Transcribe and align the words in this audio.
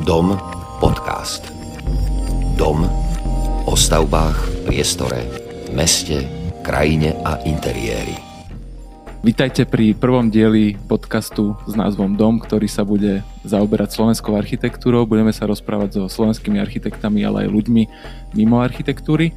Dom 0.00 0.32
podcast. 0.80 1.52
Dom 2.56 2.88
o 3.68 3.76
stavbách, 3.76 4.64
priestore, 4.64 5.28
meste, 5.76 6.24
krajine 6.64 7.20
a 7.20 7.36
interiéri. 7.44 8.16
Vítajte 9.20 9.68
pri 9.68 9.92
prvom 9.92 10.32
dieli 10.32 10.80
podcastu 10.88 11.52
s 11.68 11.76
názvom 11.76 12.16
Dom, 12.16 12.40
ktorý 12.40 12.64
sa 12.64 12.80
bude 12.80 13.20
zaoberať 13.44 14.00
slovenskou 14.00 14.40
architektúrou. 14.40 15.04
Budeme 15.04 15.36
sa 15.36 15.44
rozprávať 15.44 16.00
so 16.00 16.08
slovenskými 16.08 16.56
architektami, 16.56 17.20
ale 17.20 17.44
aj 17.44 17.52
ľuďmi 17.52 17.82
mimo 18.40 18.64
architektúry. 18.64 19.36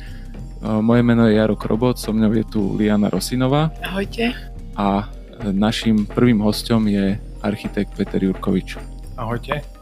Moje 0.64 1.04
meno 1.04 1.28
je 1.28 1.36
Jaro 1.36 1.60
Krobot, 1.60 2.00
so 2.00 2.16
mnou 2.16 2.32
je 2.32 2.48
tu 2.48 2.80
Liana 2.80 3.12
Rosinová. 3.12 3.76
Ahojte. 3.84 4.32
A 4.80 5.12
našim 5.44 6.08
prvým 6.08 6.40
hostom 6.40 6.88
je 6.88 7.20
architekt 7.44 8.00
Peter 8.00 8.24
Jurkovič. 8.24 8.80
Ahojte. 9.20 9.73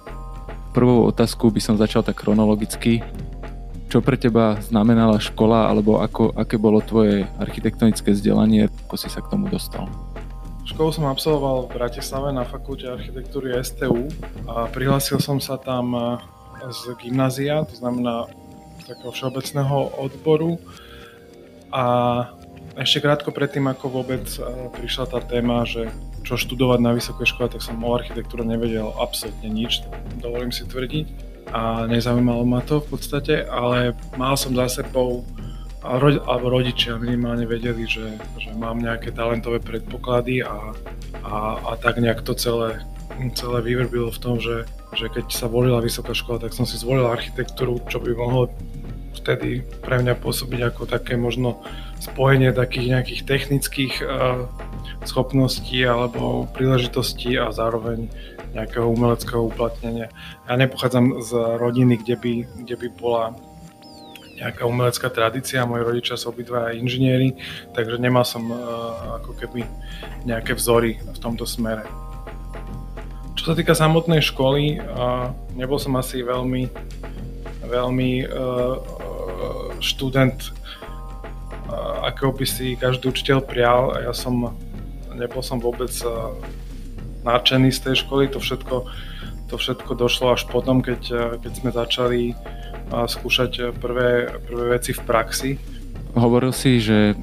Prvou 0.71 1.03
otázku 1.03 1.51
by 1.51 1.59
som 1.59 1.75
začal 1.75 1.99
tak 1.99 2.23
chronologicky. 2.23 3.04
Čo 3.91 4.00
pre 4.00 4.15
teba 4.15 4.55
znamenala 4.64 5.19
škola, 5.19 5.68
alebo 5.68 6.00
ako, 6.00 6.32
aké 6.32 6.55
bolo 6.55 6.79
tvoje 6.79 7.27
architektonické 7.43 8.15
vzdelanie, 8.15 8.71
ako 8.87 8.96
si 8.96 9.11
sa 9.11 9.19
k 9.19 9.36
tomu 9.36 9.51
dostal? 9.51 9.91
Školu 10.63 10.96
som 10.96 11.11
absolvoval 11.11 11.68
v 11.68 11.75
Bratislave 11.75 12.32
na 12.32 12.47
fakulte 12.47 12.87
architektúry 12.87 13.51
STU 13.60 14.07
a 14.47 14.71
prihlásil 14.71 15.19
som 15.19 15.43
sa 15.43 15.60
tam 15.60 15.91
e, 15.91 16.01
z 16.71 16.96
gymnázia, 17.04 17.68
to 17.68 17.75
znamená 17.75 18.32
takého 18.88 19.11
všeobecného 19.11 19.99
odboru 19.99 20.55
a 21.68 21.83
ešte 22.79 23.04
krátko 23.04 23.35
predtým, 23.35 23.68
ako 23.68 23.91
vôbec 23.91 24.24
e, 24.39 24.71
prišla 24.79 25.11
tá 25.11 25.19
téma, 25.19 25.68
že 25.68 25.91
čo 26.21 26.38
študovať 26.38 26.80
na 26.82 26.92
vysokej 26.93 27.28
škole, 27.34 27.50
tak 27.50 27.66
som 27.66 27.82
o 27.82 27.92
architektúre 27.93 28.46
nevedel 28.46 28.93
absolútne 28.98 29.50
nič, 29.50 29.86
dovolím 30.21 30.54
si 30.54 30.66
tvrdiť. 30.66 31.32
A 31.52 31.84
nezaujímalo 31.89 32.47
ma 32.47 32.64
to 32.64 32.80
v 32.80 32.95
podstate, 32.95 33.44
ale 33.44 33.97
mal 34.16 34.39
som 34.39 34.55
za 34.55 34.81
sebou, 34.81 35.28
alebo 35.81 36.45
rodičia 36.47 37.02
minimálne 37.02 37.50
vedeli, 37.50 37.89
že, 37.89 38.16
že 38.38 38.53
mám 38.53 38.78
nejaké 38.78 39.09
talentové 39.11 39.58
predpoklady 39.58 40.45
a, 40.45 40.72
a, 41.25 41.36
a 41.58 41.72
tak 41.81 41.97
nejak 41.97 42.22
to 42.22 42.38
celé, 42.38 42.85
celé 43.33 43.59
vyvrbilo 43.66 44.13
v 44.13 44.22
tom, 44.22 44.38
že, 44.38 44.69
že 44.94 45.09
keď 45.09 45.33
sa 45.33 45.50
volila 45.50 45.81
vysoká 45.81 46.13
škola, 46.13 46.45
tak 46.45 46.53
som 46.53 46.69
si 46.69 46.78
zvolil 46.78 47.09
architektúru, 47.09 47.81
čo 47.89 47.97
by 47.97 48.13
mohlo 48.13 48.53
vtedy 49.17 49.66
pre 49.81 50.00
mňa 50.00 50.17
pôsobiť 50.22 50.61
ako 50.72 50.88
také 50.88 51.17
možno 51.17 51.61
spojenie 52.02 52.53
takých 52.53 52.97
nejakých 52.97 53.22
technických 53.28 53.94
uh, 54.02 54.45
schopností 55.05 55.81
alebo 55.85 56.45
príležitostí 56.53 57.35
a 57.39 57.49
zároveň 57.49 58.07
nejakého 58.51 58.83
umeleckého 58.88 59.47
uplatnenia. 59.47 60.11
Ja 60.45 60.53
nepochádzam 60.59 61.23
z 61.23 61.31
rodiny, 61.57 62.03
kde 62.03 62.15
by, 62.19 62.33
kde 62.67 62.75
by 62.75 62.88
bola 62.99 63.23
nejaká 64.41 64.65
umelecká 64.65 65.07
tradícia, 65.13 65.69
moji 65.69 65.85
rodičia 65.85 66.17
sú 66.17 66.33
obidva 66.33 66.73
inžinieri, 66.73 67.38
takže 67.77 68.01
nemal 68.01 68.25
som 68.25 68.49
uh, 68.49 69.21
ako 69.21 69.38
keby 69.38 69.61
nejaké 70.25 70.57
vzory 70.57 70.97
v 70.97 71.17
tomto 71.21 71.45
smere. 71.45 71.85
Čo 73.38 73.53
sa 73.53 73.53
týka 73.53 73.77
samotnej 73.77 74.19
školy, 74.25 74.81
uh, 74.81 75.29
nebol 75.53 75.77
som 75.77 75.93
asi 75.93 76.25
veľmi, 76.25 76.73
veľmi 77.69 78.11
uh, 78.25 78.75
študent, 79.77 80.53
akého 82.01 82.35
by 82.35 82.45
si 82.45 82.75
každý 82.75 83.09
učiteľ 83.09 83.39
prial. 83.47 83.95
Ja 83.97 84.13
som 84.13 84.53
nebol 85.15 85.43
som 85.43 85.59
vôbec 85.59 85.91
eh, 85.91 86.11
nadšený 87.27 87.69
z 87.71 87.79
tej 87.79 87.95
školy, 88.05 88.31
to 88.31 88.39
všetko, 88.39 88.87
to 89.51 89.55
všetko 89.55 89.91
došlo 89.95 90.33
až 90.33 90.47
potom, 90.47 90.79
keď, 90.79 91.01
eh, 91.11 91.19
keď 91.39 91.51
sme 91.51 91.69
začali 91.71 92.21
eh, 92.31 93.05
skúšať 93.07 93.75
prvé, 93.77 94.41
prvé 94.47 94.65
veci 94.79 94.91
v 94.95 95.01
praxi. 95.03 95.51
Hovoril 96.15 96.51
si, 96.51 96.83
že 96.83 97.15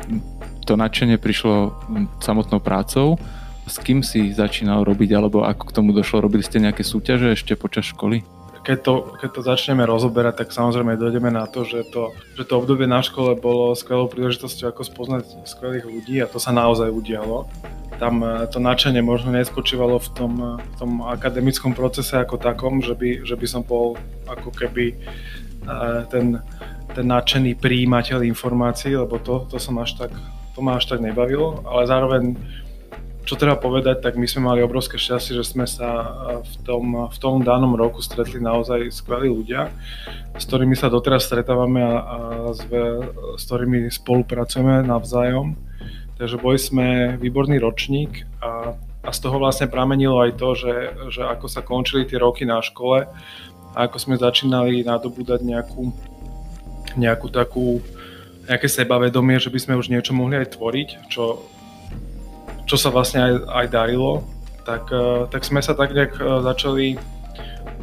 to 0.65 0.77
nadšenie 0.77 1.21
prišlo 1.21 1.77
samotnou 2.21 2.61
prácou. 2.61 3.21
S 3.69 3.77
kým 3.77 4.01
si 4.01 4.33
začínal 4.33 4.81
robiť, 4.81 5.13
alebo 5.13 5.45
ako 5.45 5.69
k 5.69 5.75
tomu 5.77 5.93
došlo? 5.93 6.25
Robili 6.25 6.41
ste 6.41 6.57
nejaké 6.57 6.81
súťaže 6.81 7.37
ešte 7.37 7.53
počas 7.53 7.85
školy? 7.93 8.25
Keď 8.69 8.79
to, 8.85 8.95
keď 9.17 9.31
to 9.33 9.41
začneme 9.41 9.81
rozoberať, 9.89 10.45
tak 10.45 10.53
samozrejme 10.53 11.01
dojdeme 11.01 11.33
na 11.33 11.49
to, 11.49 11.65
že 11.65 11.89
to, 11.89 12.13
že 12.37 12.45
to 12.45 12.61
obdobie 12.61 12.85
na 12.85 13.01
škole 13.01 13.33
bolo 13.33 13.73
skvelou 13.73 14.13
príležitosťou 14.13 14.69
ako 14.69 14.83
spoznať 14.85 15.25
skvelých 15.49 15.89
ľudí 15.89 16.21
a 16.21 16.29
to 16.29 16.37
sa 16.37 16.53
naozaj 16.53 16.93
udialo. 16.93 17.49
Tam 17.97 18.21
e, 18.21 18.45
to 18.53 18.61
nadšenie 18.61 19.01
možno 19.01 19.33
nespočívalo 19.33 19.97
v 19.97 20.09
tom, 20.13 20.33
e, 20.37 20.51
v 20.61 20.75
tom 20.77 21.01
akademickom 21.01 21.73
procese 21.73 22.21
ako 22.21 22.37
takom, 22.37 22.85
že 22.85 22.93
by, 22.93 23.25
že 23.25 23.41
by 23.41 23.47
som 23.49 23.65
bol 23.65 23.97
ako 24.29 24.53
keby 24.53 24.93
e, 24.93 24.97
ten, 26.13 26.37
ten 26.93 27.07
nadšený 27.09 27.57
príjimateľ 27.57 28.21
informácií, 28.21 28.93
lebo 28.93 29.17
to, 29.17 29.49
to 29.49 29.57
som 29.57 29.81
až 29.81 29.97
tak, 29.97 30.13
to 30.53 30.61
ma 30.61 30.77
až 30.77 30.93
tak 30.93 31.01
nebavilo, 31.01 31.65
ale 31.65 31.89
zároveň 31.89 32.37
čo 33.29 33.37
treba 33.37 33.61
povedať, 33.61 34.01
tak 34.01 34.17
my 34.17 34.25
sme 34.25 34.49
mali 34.49 34.65
obrovské 34.65 34.97
šťastie, 34.97 35.37
že 35.37 35.45
sme 35.45 35.69
sa 35.69 35.85
e, 35.85 36.09
v 36.41 36.55
tom, 36.65 37.13
v 37.13 37.19
tom 37.21 37.45
danom 37.45 37.77
roku 37.77 38.01
stretli 38.01 38.41
naozaj 38.41 38.89
skvelí 38.89 39.29
ľudia, 39.29 39.69
s 40.33 40.49
ktorými 40.49 40.73
sa 40.73 40.89
doteraz 40.89 41.29
stretávame 41.29 41.85
a, 41.85 41.93
a 41.93 42.17
s, 42.57 42.65
s 43.37 43.43
ktorými 43.45 43.93
spolupracujeme 43.93 44.81
navzájom. 44.81 45.61
Takže 46.17 46.41
boli 46.41 46.57
sme 46.57 47.21
výborný 47.21 47.61
ročník 47.61 48.25
a, 48.41 48.73
a 49.05 49.11
z 49.13 49.19
toho 49.21 49.37
vlastne 49.37 49.69
pramenilo 49.69 50.25
aj 50.25 50.33
to, 50.41 50.49
že, 50.57 50.75
že 51.13 51.23
ako 51.29 51.53
sa 51.53 51.61
končili 51.61 52.09
tie 52.09 52.17
roky 52.17 52.49
na 52.49 52.65
škole 52.65 53.05
a 53.77 53.79
ako 53.85 53.97
sme 54.01 54.17
začínali 54.17 54.81
nadobúdať 54.89 55.45
nejakú, 55.45 55.93
nejakú 56.97 57.29
takú 57.29 57.85
nejaké 58.49 58.73
sebavedomie, 58.73 59.37
že 59.37 59.53
by 59.53 59.61
sme 59.61 59.77
už 59.77 59.93
niečo 59.93 60.17
mohli 60.17 60.41
aj 60.41 60.57
tvoriť, 60.57 60.89
čo 61.13 61.45
čo 62.69 62.77
sa 62.77 62.93
vlastne 62.93 63.25
aj, 63.25 63.33
aj 63.49 63.67
darilo, 63.73 64.29
tak, 64.69 64.93
e, 64.93 65.25
tak 65.33 65.43
sme 65.49 65.65
sa 65.65 65.73
tak 65.73 65.97
nejak 65.97 66.21
e, 66.21 66.25
začali 66.45 66.87
e, 66.93 66.99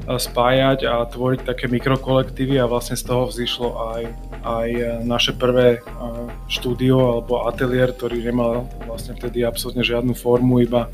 spájať 0.05 0.85
a 0.85 1.01
tvoriť 1.09 1.41
také 1.41 1.65
mikrokolektívy 1.65 2.61
a 2.61 2.69
vlastne 2.69 2.93
z 2.93 3.09
toho 3.09 3.25
vzýšlo 3.25 3.69
aj, 3.97 4.03
aj 4.45 4.69
naše 5.01 5.33
prvé 5.33 5.81
štúdio 6.45 7.17
alebo 7.17 7.49
ateliér, 7.49 7.97
ktorý 7.97 8.21
nemal 8.21 8.69
vlastne 8.85 9.17
vtedy 9.17 9.41
absolútne 9.41 9.81
žiadnu 9.81 10.13
formu, 10.13 10.61
iba, 10.61 10.85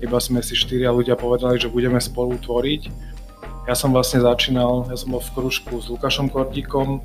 iba 0.00 0.16
sme 0.16 0.40
si 0.40 0.56
štyria 0.56 0.88
ľudia 0.88 1.20
povedali, 1.20 1.60
že 1.60 1.68
budeme 1.68 2.00
spolu 2.00 2.40
tvoriť. 2.40 3.12
Ja 3.68 3.76
som 3.76 3.92
vlastne 3.92 4.24
začínal, 4.24 4.88
ja 4.88 4.96
som 4.96 5.12
bol 5.12 5.20
v 5.20 5.32
kružku 5.36 5.84
s 5.84 5.92
Lukášom 5.92 6.32
Kortíkom, 6.32 7.04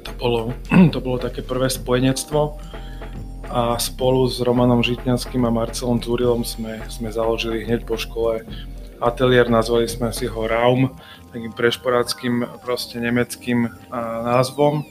to 0.00 0.12
bolo, 0.16 0.56
to 0.96 0.98
bolo 1.04 1.20
také 1.20 1.44
prvé 1.44 1.68
spojenectvo, 1.68 2.56
a 3.50 3.74
spolu 3.82 4.30
s 4.30 4.38
Romanom 4.38 4.78
Žitňanským 4.78 5.42
a 5.42 5.50
Marcelom 5.50 5.98
Turilom 5.98 6.46
sme, 6.46 6.78
sme 6.86 7.10
založili 7.10 7.66
hneď 7.66 7.82
po 7.82 7.98
škole 7.98 8.46
ateliér, 9.02 9.50
nazvali 9.50 9.90
sme 9.90 10.14
si 10.14 10.30
ho 10.30 10.46
Raum, 10.46 10.94
takým 11.34 11.50
prešporáckým, 11.50 12.46
proste 12.62 13.02
nemeckým 13.02 13.66
názvom 14.22 14.86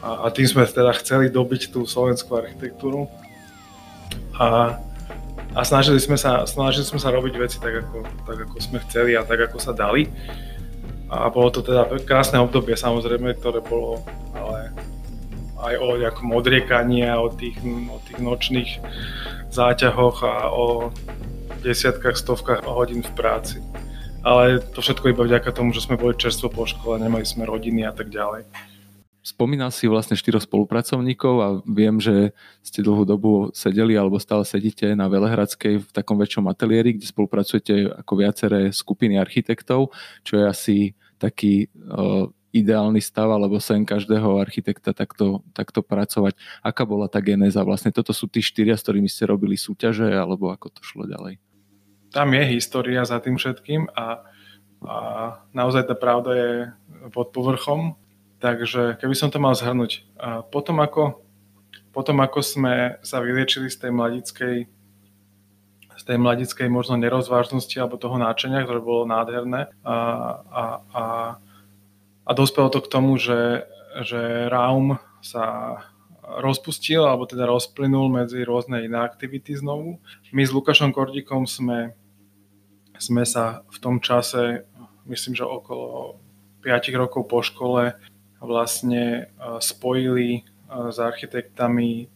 a, 0.00 0.24
a 0.24 0.26
tým 0.32 0.48
sme 0.48 0.64
teda 0.64 0.96
chceli 1.04 1.28
dobiť 1.28 1.68
tú 1.68 1.84
slovenskú 1.84 2.32
architektúru 2.32 3.12
a, 4.40 4.80
a 5.52 5.60
snažili, 5.60 6.00
sme 6.00 6.16
sa, 6.16 6.48
snažili 6.48 6.88
sme 6.88 6.96
sa 6.96 7.12
robiť 7.12 7.34
veci 7.36 7.60
tak 7.60 7.84
ako, 7.84 8.08
tak, 8.24 8.38
ako 8.48 8.56
sme 8.56 8.78
chceli 8.88 9.20
a 9.20 9.26
tak, 9.26 9.52
ako 9.52 9.60
sa 9.60 9.76
dali. 9.76 10.08
A 11.12 11.28
bolo 11.28 11.52
to 11.52 11.60
teda 11.60 11.92
krásne 12.08 12.40
obdobie 12.40 12.72
samozrejme, 12.72 13.36
ktoré 13.36 13.60
bolo 13.60 14.00
aj 15.62 15.74
o 15.78 15.88
nejakom 15.96 16.28
odriekaní 16.34 17.06
a 17.06 17.22
o 17.22 17.30
tých, 17.30 17.56
o 17.64 17.98
tých 18.02 18.18
nočných 18.18 18.70
záťahoch 19.54 20.18
a 20.26 20.50
o 20.50 20.90
desiatkách, 21.62 22.18
stovkách 22.18 22.66
hodín 22.66 23.06
v 23.06 23.12
práci. 23.14 23.62
Ale 24.22 24.62
to 24.62 24.82
všetko 24.82 25.14
iba 25.14 25.22
vďaka 25.26 25.50
tomu, 25.50 25.74
že 25.74 25.82
sme 25.82 25.98
boli 25.98 26.14
čerstvo 26.14 26.50
po 26.50 26.66
škole, 26.66 26.98
nemali 26.98 27.26
sme 27.26 27.46
rodiny 27.46 27.86
a 27.86 27.94
tak 27.94 28.10
ďalej. 28.10 28.46
Spomínal 29.22 29.70
si 29.70 29.86
vlastne 29.86 30.18
štyro 30.18 30.42
spolupracovníkov 30.42 31.34
a 31.38 31.48
viem, 31.62 32.02
že 32.02 32.34
ste 32.58 32.82
dlhú 32.82 33.06
dobu 33.06 33.54
sedeli 33.54 33.94
alebo 33.94 34.18
stále 34.18 34.42
sedíte 34.42 34.98
na 34.98 35.06
Velehradskej 35.06 35.78
v 35.78 35.88
takom 35.94 36.18
väčšom 36.18 36.50
ateliéri, 36.50 36.98
kde 36.98 37.06
spolupracujete 37.06 38.02
ako 38.02 38.12
viaceré 38.18 38.74
skupiny 38.74 39.22
architektov, 39.22 39.94
čo 40.26 40.42
je 40.42 40.44
asi 40.46 40.76
taký 41.22 41.70
uh, 41.70 42.26
ideálny 42.52 43.00
stav 43.00 43.32
alebo 43.32 43.56
sen 43.58 43.88
každého 43.88 44.36
architekta 44.36 44.92
takto, 44.92 45.40
takto 45.56 45.80
pracovať. 45.80 46.36
Aká 46.60 46.84
bola 46.84 47.08
tá 47.08 47.18
genéza? 47.24 47.64
Vlastne 47.64 47.90
toto 47.90 48.12
sú 48.12 48.28
tí 48.28 48.44
štyria, 48.44 48.76
s 48.76 48.84
ktorými 48.84 49.08
ste 49.08 49.24
robili 49.24 49.56
súťaže 49.56 50.12
alebo 50.12 50.52
ako 50.52 50.68
to 50.68 50.80
šlo 50.84 51.08
ďalej? 51.08 51.40
Tam 52.12 52.28
je 52.36 52.44
história 52.52 53.00
za 53.08 53.16
tým 53.24 53.40
všetkým 53.40 53.88
a, 53.96 54.20
a 54.84 54.96
naozaj 55.56 55.88
tá 55.88 55.96
pravda 55.96 56.30
je 56.36 56.50
pod 57.08 57.32
povrchom. 57.32 57.96
Takže 58.44 59.00
keby 59.00 59.14
som 59.16 59.32
to 59.32 59.40
mal 59.40 59.56
zhrnúť. 59.56 60.04
A 60.20 60.44
potom 60.44 60.82
ako, 60.84 61.24
potom 61.94 62.20
ako 62.20 62.44
sme 62.44 63.00
sa 63.00 63.22
vyliečili 63.24 63.72
z 63.72 63.88
tej 63.88 63.92
mladickej 63.96 64.56
z 65.92 66.10
tej 66.10 66.18
mladickej 66.18 66.66
možno 66.66 66.98
nerozvážnosti 66.98 67.78
alebo 67.78 67.94
toho 67.94 68.18
náčenia, 68.18 68.66
ktoré 68.66 68.82
bolo 68.82 69.06
nádherné. 69.06 69.70
A, 69.86 69.96
a, 70.50 70.62
a, 70.90 71.04
a 72.22 72.30
dospelo 72.34 72.70
to 72.70 72.80
k 72.82 72.90
tomu, 72.90 73.18
že, 73.18 73.66
že 74.06 74.46
Raum 74.46 74.98
sa 75.22 75.78
rozpustil, 76.22 77.02
alebo 77.02 77.26
teda 77.26 77.44
rozplynul 77.50 78.08
medzi 78.08 78.46
rôzne 78.46 78.86
iné 78.86 78.98
aktivity 79.02 79.58
znovu. 79.58 79.98
My 80.30 80.46
s 80.46 80.54
Lukášom 80.54 80.94
Kordikom 80.94 81.50
sme, 81.50 81.92
sme 82.96 83.26
sa 83.26 83.66
v 83.68 83.78
tom 83.82 83.98
čase, 83.98 84.64
myslím, 85.10 85.34
že 85.34 85.42
okolo 85.42 86.22
5 86.62 86.94
rokov 86.94 87.26
po 87.26 87.42
škole 87.42 87.98
vlastne 88.38 89.04
e, 89.04 89.22
spojili 89.58 90.30
e, 90.38 90.40
s 90.94 90.98
architektami 90.98 92.06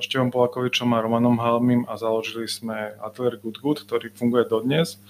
Števom 0.00 0.30
Polakovičom 0.30 0.94
a 0.94 1.02
Romanom 1.02 1.42
Halmim 1.42 1.82
a 1.90 1.98
založili 1.98 2.46
sme 2.46 2.94
Atelier 3.02 3.34
Good 3.34 3.58
Good, 3.58 3.78
ktorý 3.82 4.14
funguje 4.14 4.46
dodnes 4.46 5.02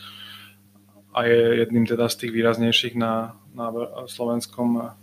a 1.11 1.27
je 1.27 1.67
jedným 1.67 1.87
teda 1.87 2.07
z 2.07 2.27
tých 2.27 2.33
výraznejších 2.33 2.95
na, 2.95 3.35
na 3.55 3.71
slovenskom 4.07 4.95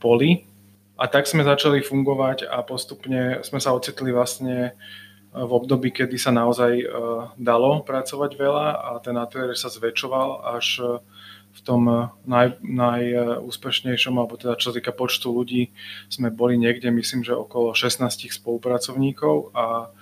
poli. 0.00 0.48
A 0.96 1.08
tak 1.08 1.28
sme 1.28 1.44
začali 1.44 1.84
fungovať 1.84 2.48
a 2.48 2.62
postupne 2.64 3.44
sme 3.44 3.60
sa 3.60 3.76
ocitli 3.76 4.12
vlastne 4.12 4.76
v 5.32 5.50
období, 5.50 5.92
kedy 5.92 6.16
sa 6.20 6.32
naozaj 6.32 6.84
dalo 7.40 7.80
pracovať 7.84 8.30
veľa 8.36 8.66
a 8.76 8.90
ten 9.00 9.16
ateliér 9.16 9.56
sa 9.56 9.72
zväčšoval 9.72 10.44
až 10.56 11.00
v 11.52 11.60
tom 11.60 11.82
eh, 11.88 12.08
naj, 12.24 12.58
najúspešnejšom, 12.64 14.16
alebo 14.16 14.40
teda 14.40 14.56
čo 14.56 14.72
týka 14.72 14.90
počtu 14.90 15.28
ľudí, 15.28 15.70
sme 16.08 16.32
boli 16.32 16.56
niekde, 16.56 16.88
myslím, 16.88 17.22
že 17.22 17.36
okolo 17.36 17.76
16 17.76 18.08
spolupracovníkov 18.32 19.52
a, 19.52 19.92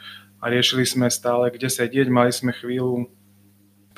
a 0.41 0.45
riešili 0.47 0.87
sme 0.87 1.11
stále, 1.11 1.51
kde 1.51 1.69
sedieť. 1.69 2.07
Mali 2.09 2.31
sme 2.31 2.55
chvíľu 2.55 3.11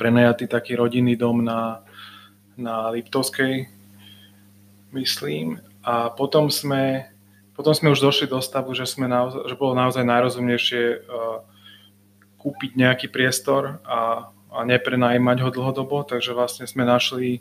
prenajatý 0.02 0.50
taký 0.50 0.74
rodinný 0.74 1.14
dom 1.14 1.46
na, 1.46 1.86
na 2.58 2.90
Liptovskej, 2.90 3.70
myslím. 4.90 5.62
A 5.86 6.10
potom 6.10 6.50
sme, 6.50 7.06
potom 7.54 7.70
sme 7.70 7.94
už 7.94 8.02
došli 8.02 8.26
do 8.26 8.42
stavu, 8.42 8.74
že, 8.74 8.90
sme 8.90 9.06
naozaj, 9.06 9.46
že 9.46 9.54
bolo 9.54 9.78
naozaj 9.78 10.02
najrozumnejšie 10.02 10.82
uh, 11.06 11.46
kúpiť 12.42 12.74
nejaký 12.74 13.06
priestor 13.06 13.78
a 13.86 14.26
a 14.52 14.60
neprenajímať 14.68 15.38
ho 15.40 15.48
dlhodobo, 15.48 16.04
takže 16.04 16.36
vlastne 16.36 16.68
sme 16.68 16.84
našli 16.84 17.40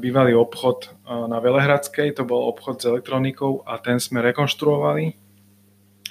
bývalý 0.00 0.32
obchod 0.32 0.88
e, 0.88 0.90
na 1.28 1.36
Velehradskej, 1.36 2.16
to 2.16 2.24
bol 2.24 2.48
obchod 2.48 2.80
s 2.80 2.88
elektronikou 2.88 3.60
a 3.68 3.76
ten 3.76 4.00
sme 4.00 4.24
rekonštruovali 4.24 5.12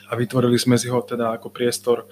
a 0.07 0.11
vytvorili 0.13 0.61
sme 0.61 0.77
si 0.77 0.93
ho 0.93 1.01
teda 1.01 1.33
ako 1.33 1.49
priestor 1.49 2.05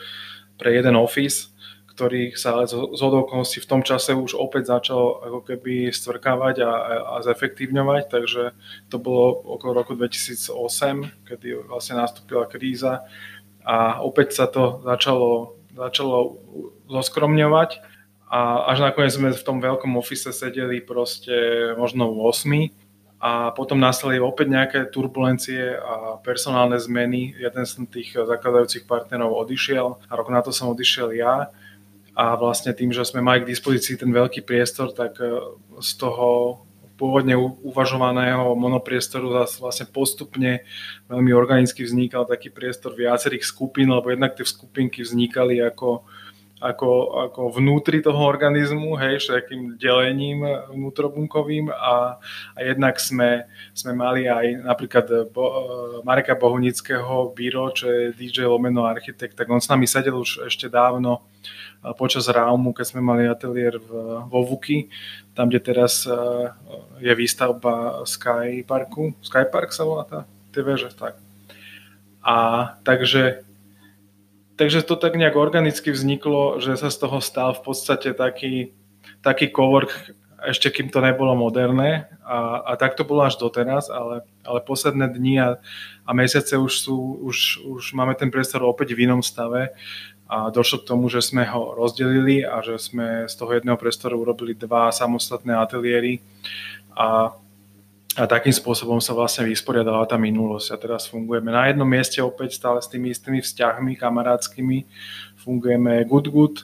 pre 0.57 0.73
jeden 0.73 0.97
office, 0.97 1.50
ktorý 1.91 2.39
sa 2.39 2.63
z 2.63 3.01
okolností 3.03 3.59
v 3.59 3.69
tom 3.69 3.81
čase 3.83 4.15
už 4.15 4.39
opäť 4.39 4.71
začal 4.71 5.19
ako 5.27 5.39
keby 5.43 5.91
stvrkávať 5.91 6.63
a, 6.63 6.71
a 7.03 7.15
zefektívňovať, 7.27 8.07
takže 8.07 8.55
to 8.87 8.95
bolo 8.95 9.35
okolo 9.59 9.83
roku 9.83 9.93
2008, 9.99 11.27
kedy 11.27 11.67
vlastne 11.67 11.99
nastúpila 11.99 12.47
kríza 12.47 13.03
a 13.67 13.99
opäť 13.99 14.39
sa 14.39 14.45
to 14.47 14.79
začalo, 14.87 15.59
začalo 15.75 16.39
zoskromňovať 16.87 17.83
a 18.31 18.71
až 18.71 18.87
nakoniec 18.87 19.11
sme 19.11 19.35
v 19.35 19.43
tom 19.43 19.59
veľkom 19.59 19.91
ofise 19.99 20.31
sedeli 20.31 20.79
proste 20.79 21.75
možno 21.75 22.07
8 22.07 22.71
a 23.21 23.51
potom 23.53 23.77
nastali 23.77 24.17
opäť 24.17 24.47
nejaké 24.49 24.79
turbulencie 24.89 25.77
a 25.77 26.17
personálne 26.25 26.79
zmeny. 26.81 27.37
Jeden 27.37 27.63
z 27.69 27.85
tých 27.85 28.17
zakladajúcich 28.17 28.89
partnerov 28.89 29.45
odišiel 29.45 30.09
a 30.09 30.11
rok 30.17 30.33
na 30.33 30.41
to 30.41 30.49
som 30.49 30.73
odišiel 30.73 31.13
ja 31.13 31.53
a 32.11 32.35
vlastne 32.35 32.75
tým, 32.75 32.91
že 32.91 33.07
sme 33.07 33.23
mali 33.23 33.43
k 33.43 33.51
dispozícii 33.51 33.95
ten 33.95 34.11
veľký 34.11 34.43
priestor, 34.43 34.91
tak 34.91 35.15
e, 35.23 35.31
z 35.79 35.91
toho 35.95 36.59
pôvodne 36.99 37.33
uvažovaného 37.65 38.53
monopriestoru 38.53 39.33
vlastne 39.57 39.89
postupne 39.89 40.61
veľmi 41.09 41.33
organicky 41.33 41.81
vznikal 41.81 42.29
taký 42.29 42.53
priestor 42.53 42.93
viacerých 42.93 43.41
skupín, 43.41 43.89
lebo 43.89 44.13
jednak 44.13 44.37
tie 44.37 44.45
skupinky 44.45 45.01
vznikali 45.01 45.57
ako 45.65 46.05
ako, 46.61 46.89
ako 47.25 47.41
vnútri 47.57 48.05
toho 48.05 48.21
organizmu, 48.21 48.93
hej, 49.01 49.17
všetkým 49.17 49.81
delením 49.81 50.45
vnútrobunkovým 50.69 51.73
a, 51.73 52.21
a 52.53 52.59
jednak 52.61 53.01
sme, 53.01 53.49
sme 53.73 53.97
mali 53.97 54.29
aj 54.29 54.61
napríklad 54.61 55.33
Bo, 55.33 55.45
Mareka 56.05 56.37
Bohunického 56.37 57.33
Biro, 57.33 57.73
čo 57.73 57.89
je 57.89 58.13
DJ 58.13 58.45
Lomeno 58.45 58.85
architekt, 58.85 59.33
tak 59.33 59.49
on 59.49 59.57
s 59.57 59.73
nami 59.73 59.89
sedel 59.89 60.21
už 60.21 60.45
ešte 60.45 60.69
dávno 60.69 61.25
počas 61.97 62.29
Raumu, 62.29 62.77
keď 62.77 62.93
sme 62.93 63.01
mali 63.01 63.25
ateliér 63.25 63.81
v, 63.81 63.89
vo 64.29 64.39
Vuky, 64.45 64.85
tam, 65.33 65.49
kde 65.49 65.59
teraz 65.65 66.05
je 67.01 67.13
výstavba 67.17 68.05
Sky 68.05 68.61
Parku. 68.61 69.17
Sky 69.25 69.49
Park 69.49 69.73
sa 69.73 69.81
volá 69.81 70.05
tá, 70.05 70.29
tie 70.53 70.61
veže, 70.61 70.93
tak. 70.93 71.17
A 72.21 72.77
takže 72.85 73.41
takže 74.61 74.85
to 74.85 74.93
tak 74.93 75.17
nejak 75.17 75.33
organicky 75.33 75.89
vzniklo, 75.89 76.61
že 76.61 76.77
sa 76.77 76.93
z 76.93 77.01
toho 77.01 77.17
stal 77.17 77.57
v 77.57 77.65
podstate 77.65 78.13
taký, 78.13 78.77
taký 79.25 79.49
cowork, 79.49 79.89
ešte 80.37 80.69
kým 80.69 80.93
to 80.93 81.01
nebolo 81.01 81.33
moderné. 81.33 82.05
A, 82.21 82.61
a 82.61 82.71
tak 82.77 82.93
to 82.93 83.01
bolo 83.01 83.25
až 83.25 83.41
doteraz, 83.41 83.89
ale, 83.89 84.21
ale 84.45 84.61
posledné 84.61 85.09
dni 85.17 85.41
a, 85.41 85.49
a 86.05 86.11
mesiace 86.13 86.61
už, 86.61 86.73
sú, 86.77 86.93
už, 87.25 87.65
už 87.65 87.97
máme 87.97 88.13
ten 88.13 88.29
priestor 88.29 88.61
opäť 88.61 88.93
v 88.93 89.09
inom 89.09 89.25
stave. 89.25 89.73
A 90.29 90.53
došlo 90.53 90.85
k 90.85 90.93
tomu, 90.93 91.09
že 91.09 91.25
sme 91.25 91.41
ho 91.41 91.73
rozdelili 91.73 92.45
a 92.45 92.61
že 92.61 92.77
sme 92.77 93.25
z 93.25 93.33
toho 93.33 93.57
jedného 93.57 93.81
priestoru 93.81 94.21
urobili 94.21 94.53
dva 94.53 94.93
samostatné 94.93 95.57
ateliéry. 95.57 96.21
A 96.93 97.33
a 98.19 98.27
takým 98.27 98.51
spôsobom 98.51 98.99
sa 98.99 99.15
vlastne 99.15 99.47
vysporiadala 99.47 100.03
tá 100.03 100.19
minulosť. 100.19 100.67
A 100.73 100.77
teraz 100.81 101.07
fungujeme 101.07 101.47
na 101.47 101.71
jednom 101.71 101.87
mieste 101.87 102.19
opäť 102.19 102.59
stále 102.59 102.83
s 102.83 102.91
tými 102.91 103.15
istými 103.15 103.39
vzťahmi 103.39 103.95
kamarátskymi. 103.95 104.83
Fungujeme 105.39 106.03
Good 106.05 106.27
Good, 106.27 106.55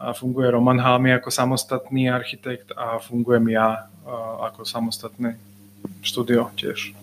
a 0.00 0.16
funguje 0.16 0.48
Roman 0.48 0.80
Halmi 0.80 1.12
ako 1.12 1.28
samostatný 1.28 2.08
architekt 2.08 2.72
a 2.72 2.96
fungujem 2.96 3.52
ja 3.52 3.84
ako 4.40 4.64
samostatné 4.64 5.36
štúdio 6.00 6.48
tiež. 6.56 6.96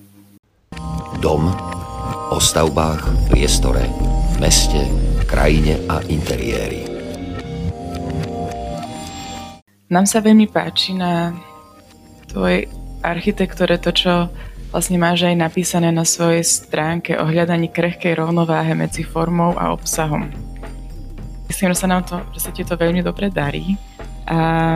Dom 1.21 1.53
o 2.33 2.38
stavbách, 2.41 3.29
priestore, 3.29 3.85
meste, 4.41 4.81
krajine 5.29 5.77
a 5.85 6.01
interiéri. 6.09 6.89
Nám 9.94 10.09
sa 10.09 10.17
veľmi 10.19 10.49
páči 10.49 10.97
na 10.97 11.38
tvojej 12.33 12.65
architektúre 13.12 13.80
to, 13.80 13.95
čo 13.95 14.28
vlastne 14.71 14.99
máš 14.99 15.23
aj 15.23 15.35
napísané 15.40 15.90
na 15.95 16.04
svojej 16.04 16.44
stránke 16.44 17.16
o 17.16 17.23
hľadaní 17.23 17.71
krehkej 17.71 18.19
rovnováhe 18.19 18.76
medzi 18.76 19.07
formou 19.07 19.56
a 19.56 19.71
obsahom. 19.71 20.28
Myslím, 21.47 21.71
že 21.71 21.80
sa, 21.80 21.87
nám 21.87 22.04
to, 22.04 22.19
že 22.35 22.40
sa 22.44 22.52
ti 22.52 22.68
to 22.68 22.76
veľmi 22.76 22.99
dobre 22.99 23.31
darí 23.31 23.80
a 24.28 24.76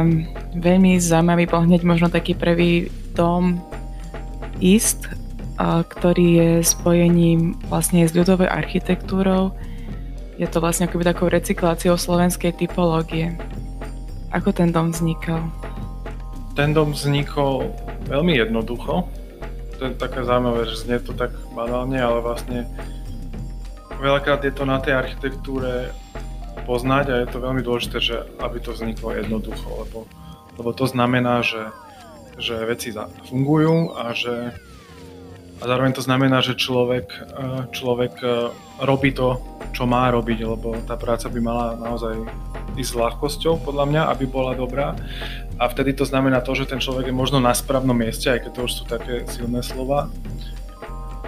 veľmi 0.56 0.96
zaujímavý 0.96 1.44
bol 1.52 1.68
hneď 1.68 1.84
možno 1.84 2.08
taký 2.08 2.32
prvý 2.40 2.88
dom 3.12 3.60
East, 4.64 5.12
ktorý 5.60 6.28
je 6.40 6.52
spojením 6.64 7.60
vlastne 7.68 8.08
s 8.08 8.16
ľudovou 8.16 8.48
architektúrou. 8.48 9.52
Je 10.40 10.48
to 10.48 10.64
vlastne 10.64 10.88
akoby 10.88 11.04
takou 11.04 11.28
recykláciou 11.28 12.00
slovenskej 12.00 12.56
typológie. 12.56 13.36
Ako 14.32 14.56
ten 14.56 14.72
dom 14.72 14.96
vznikal? 14.96 15.52
Ten 16.56 16.72
dom 16.72 16.96
vznikol 16.96 17.76
veľmi 18.05 18.34
jednoducho. 18.38 19.10
To 19.77 19.81
je 19.89 19.98
také 19.98 20.22
zaujímavé, 20.22 20.70
že 20.70 20.81
znie 20.86 20.98
to 21.01 21.13
tak 21.17 21.34
banálne, 21.58 21.98
ale 21.98 22.22
vlastne 22.22 22.70
veľakrát 23.98 24.46
je 24.46 24.53
to 24.53 24.63
na 24.65 24.77
tej 24.77 24.98
architektúre 24.98 25.93
poznať 26.65 27.05
a 27.10 27.15
je 27.25 27.27
to 27.29 27.38
veľmi 27.41 27.62
dôležité, 27.65 27.98
že 27.98 28.17
aby 28.41 28.62
to 28.62 28.74
vzniklo 28.77 29.13
jednoducho, 29.17 29.67
lebo, 29.88 30.00
lebo 30.62 30.70
to 30.74 30.86
znamená, 30.86 31.41
že, 31.41 31.74
že 32.38 32.58
veci 32.65 32.93
fungujú 33.25 33.98
a 33.98 34.13
že 34.13 34.53
a 35.62 35.70
zároveň 35.70 35.93
to 35.93 36.01
znamená, 36.01 36.41
že 36.41 36.58
človek, 36.58 37.05
e, 37.13 37.46
človek 37.70 38.13
e, 38.17 38.50
robí 38.81 39.13
to, 39.13 39.38
čo 39.77 39.86
má 39.86 40.10
robiť, 40.10 40.41
lebo 40.41 40.74
tá 40.89 40.98
práca 40.98 41.29
by 41.29 41.38
mala 41.38 41.77
naozaj 41.77 42.17
ísť 42.81 42.91
s 42.91 42.98
ľahkosťou, 42.98 43.62
podľa 43.62 43.86
mňa, 43.86 44.01
aby 44.10 44.25
bola 44.25 44.58
dobrá. 44.58 44.98
A 45.62 45.70
vtedy 45.70 45.94
to 45.94 46.10
znamená 46.10 46.41
to, 46.41 46.58
že 46.58 46.65
ten 46.65 46.82
človek 46.82 47.13
je 47.13 47.15
možno 47.15 47.38
na 47.38 47.53
správnom 47.53 47.94
mieste, 47.94 48.34
aj 48.34 48.50
keď 48.50 48.51
to 48.58 48.62
už 48.65 48.74
sú 48.74 48.84
také 48.89 49.30
silné 49.30 49.62
slova. 49.62 50.10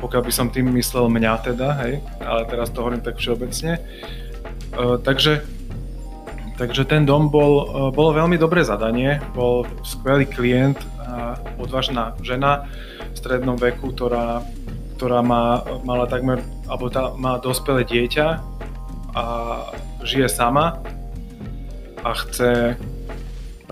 Pokiaľ 0.01 0.21
by 0.25 0.33
som 0.33 0.49
tým 0.49 0.73
myslel 0.73 1.05
mňa 1.05 1.53
teda, 1.53 1.77
hej, 1.85 2.01
ale 2.17 2.49
teraz 2.49 2.73
to 2.73 2.81
hovorím 2.81 3.05
tak 3.05 3.21
všeobecne. 3.21 3.77
Uh, 4.73 4.97
takže, 4.97 5.45
takže 6.57 6.81
ten 6.89 7.05
dom 7.05 7.29
bol, 7.29 7.53
uh, 7.61 7.93
bolo 7.93 8.17
veľmi 8.17 8.41
dobré 8.41 8.65
zadanie, 8.65 9.21
bol 9.37 9.69
skvelý 9.85 10.25
klient, 10.25 10.81
odvážna 11.61 12.17
žena, 12.25 12.65
v 13.13 13.15
strednom 13.15 13.53
veku, 13.53 13.93
ktorá, 13.93 14.41
ktorá 14.97 15.21
má, 15.21 15.61
mala 15.85 16.09
takmer, 16.09 16.41
alebo 16.65 16.89
tá, 16.89 17.13
má 17.13 17.37
dospelé 17.37 17.85
dieťa 17.85 18.41
a 19.13 19.23
žije 20.01 20.25
sama 20.25 20.81
a 22.01 22.11
chce 22.17 22.73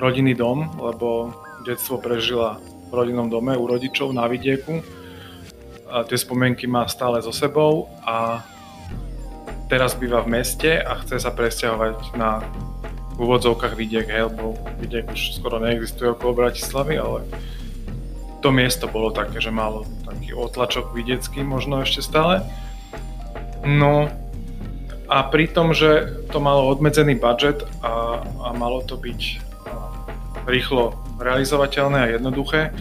rodinný 0.01 0.33
dom, 0.33 0.65
lebo 0.81 1.29
detstvo 1.61 2.01
prežila 2.01 2.57
v 2.89 2.91
rodinnom 2.91 3.29
dome 3.29 3.53
u 3.53 3.69
rodičov 3.69 4.09
na 4.11 4.25
vidieku. 4.25 4.81
A 5.91 6.01
tie 6.07 6.17
spomienky 6.17 6.65
má 6.65 6.89
stále 6.89 7.21
so 7.21 7.29
sebou 7.29 7.85
a 8.01 8.41
teraz 9.69 9.93
býva 9.93 10.25
v 10.25 10.41
meste 10.41 10.81
a 10.81 10.99
chce 10.99 11.21
sa 11.21 11.31
presťahovať 11.31 12.17
na 12.17 12.41
v 13.11 13.27
úvodzovkách 13.27 13.75
vidiek, 13.75 14.07
hej, 14.07 14.31
lebo 14.31 14.55
vidiek 14.79 15.05
už 15.11 15.37
skoro 15.37 15.59
neexistuje 15.59 16.15
okolo 16.15 16.31
Bratislavy, 16.41 16.95
ale 16.95 17.27
to 18.39 18.49
miesto 18.49 18.89
bolo 18.89 19.13
také, 19.13 19.37
že 19.37 19.53
malo 19.53 19.85
taký 20.07 20.33
otlačok 20.33 20.95
vidiecký 20.95 21.45
možno 21.45 21.83
ešte 21.83 22.01
stále. 22.01 22.41
No 23.61 24.09
a 25.11 25.17
pri 25.27 25.51
tom, 25.51 25.75
že 25.75 26.23
to 26.31 26.39
malo 26.39 26.71
obmedzený 26.71 27.19
budget 27.19 27.67
a, 27.83 28.23
a 28.23 28.47
malo 28.55 28.81
to 28.87 28.95
byť 28.95 29.50
rýchlo 30.47 30.97
realizovateľné 31.21 31.97
a 32.01 32.11
jednoduché. 32.17 32.73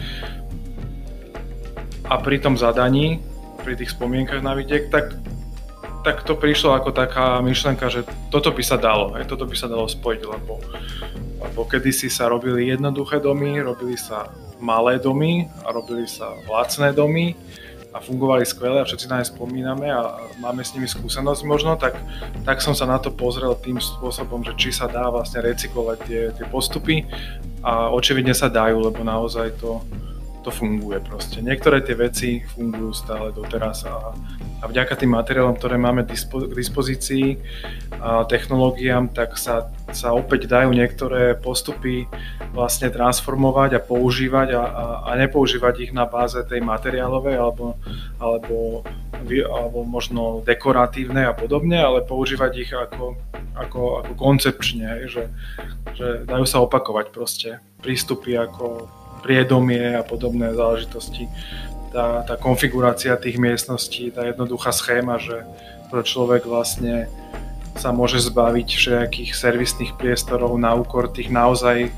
A 2.11 2.19
pri 2.19 2.37
tom 2.41 2.59
zadaní, 2.59 3.21
pri 3.61 3.77
tých 3.77 3.93
spomienkach 3.93 4.43
na 4.43 4.57
vidiek, 4.57 4.89
tak, 4.91 5.15
tak 6.03 6.25
to 6.25 6.35
prišlo 6.35 6.75
ako 6.75 6.91
taká 6.91 7.39
myšlenka, 7.39 7.87
že 7.87 8.03
toto 8.33 8.51
by 8.51 8.63
sa 8.65 8.75
dalo, 8.75 9.13
aj 9.15 9.29
toto 9.29 9.45
by 9.45 9.55
sa 9.55 9.69
dalo 9.69 9.85
spojiť, 9.87 10.21
lebo, 10.27 10.59
lebo 11.39 11.59
kedysi 11.69 12.09
sa 12.11 12.27
robili 12.27 12.73
jednoduché 12.73 13.21
domy, 13.21 13.61
robili 13.61 13.95
sa 13.95 14.33
malé 14.61 15.01
domy 15.01 15.47
a 15.65 15.71
robili 15.71 16.05
sa 16.05 16.35
lacné 16.49 16.91
domy 16.91 17.37
a 17.91 17.99
fungovali 17.99 18.47
skvele 18.47 18.79
a 18.79 18.87
všetci 18.87 19.11
na 19.11 19.19
ne 19.19 19.25
spomíname 19.27 19.91
a 19.91 20.15
máme 20.39 20.63
s 20.63 20.71
nimi 20.71 20.87
skúsenosť 20.87 21.43
možno, 21.43 21.75
tak, 21.75 21.99
tak 22.47 22.63
som 22.63 22.71
sa 22.71 22.87
na 22.87 22.95
to 22.95 23.11
pozrel 23.11 23.51
tým 23.59 23.83
spôsobom, 23.83 24.47
že 24.47 24.55
či 24.55 24.69
sa 24.71 24.87
dá 24.87 25.11
vlastne 25.11 25.43
recyklovať 25.43 25.97
tie, 26.07 26.21
tie 26.31 26.45
postupy 26.47 27.03
a 27.61 27.93
očividne 27.93 28.33
sa 28.33 28.49
dajú, 28.49 28.81
lebo 28.81 29.01
naozaj 29.05 29.57
to, 29.61 29.81
to 30.41 30.49
funguje 30.49 30.97
proste. 31.05 31.41
Niektoré 31.41 31.85
tie 31.85 31.95
veci 31.97 32.29
fungujú 32.41 32.91
stále 32.93 33.29
doteraz 33.33 33.85
a, 33.85 34.13
a 34.61 34.69
vďaka 34.69 34.93
tým 34.93 35.17
materiálom, 35.17 35.57
ktoré 35.57 35.81
máme 35.81 36.05
dispo, 36.05 36.45
k 36.45 36.53
dispozícii 36.53 37.41
a 37.97 38.21
technológiám, 38.29 39.09
tak 39.09 39.33
sa, 39.41 39.73
sa 39.89 40.13
opäť 40.13 40.45
dajú 40.45 40.69
niektoré 40.69 41.33
postupy 41.33 42.05
vlastne 42.53 42.93
transformovať 42.93 43.81
a 43.81 43.81
používať 43.81 44.53
a, 44.53 44.61
a, 44.61 44.85
a 45.09 45.11
nepoužívať 45.17 45.89
ich 45.89 45.91
na 45.91 46.05
báze 46.05 46.37
tej 46.45 46.61
materiálovej 46.61 47.41
alebo, 47.41 47.73
alebo, 48.21 48.85
alebo 49.49 49.77
možno 49.81 50.45
dekoratívnej 50.45 51.25
a 51.25 51.33
podobne, 51.33 51.81
ale 51.81 52.05
používať 52.05 52.51
ich 52.61 52.69
ako, 52.69 53.17
ako, 53.57 53.81
ako 54.05 54.13
koncepčne, 54.13 55.09
že, 55.09 55.25
že 55.97 56.21
dajú 56.29 56.45
sa 56.45 56.61
opakovať 56.61 57.09
proste 57.09 57.57
prístupy 57.81 58.37
ako 58.37 58.85
priedomie 59.21 59.97
a 59.97 60.01
podobné 60.01 60.53
záležitosti. 60.53 61.29
Tá, 61.91 62.23
tá 62.23 62.39
konfigurácia 62.39 63.19
tých 63.19 63.35
miestností, 63.35 64.15
tá 64.15 64.23
jednoduchá 64.23 64.71
schéma, 64.71 65.19
že 65.19 65.43
človek 65.91 66.47
vlastne 66.47 67.11
sa 67.75 67.91
môže 67.91 68.23
zbaviť 68.23 68.67
všetkých 68.71 69.31
servisných 69.35 69.99
priestorov 69.99 70.55
na 70.55 70.71
úkor 70.71 71.11
tých 71.11 71.27
naozaj 71.27 71.91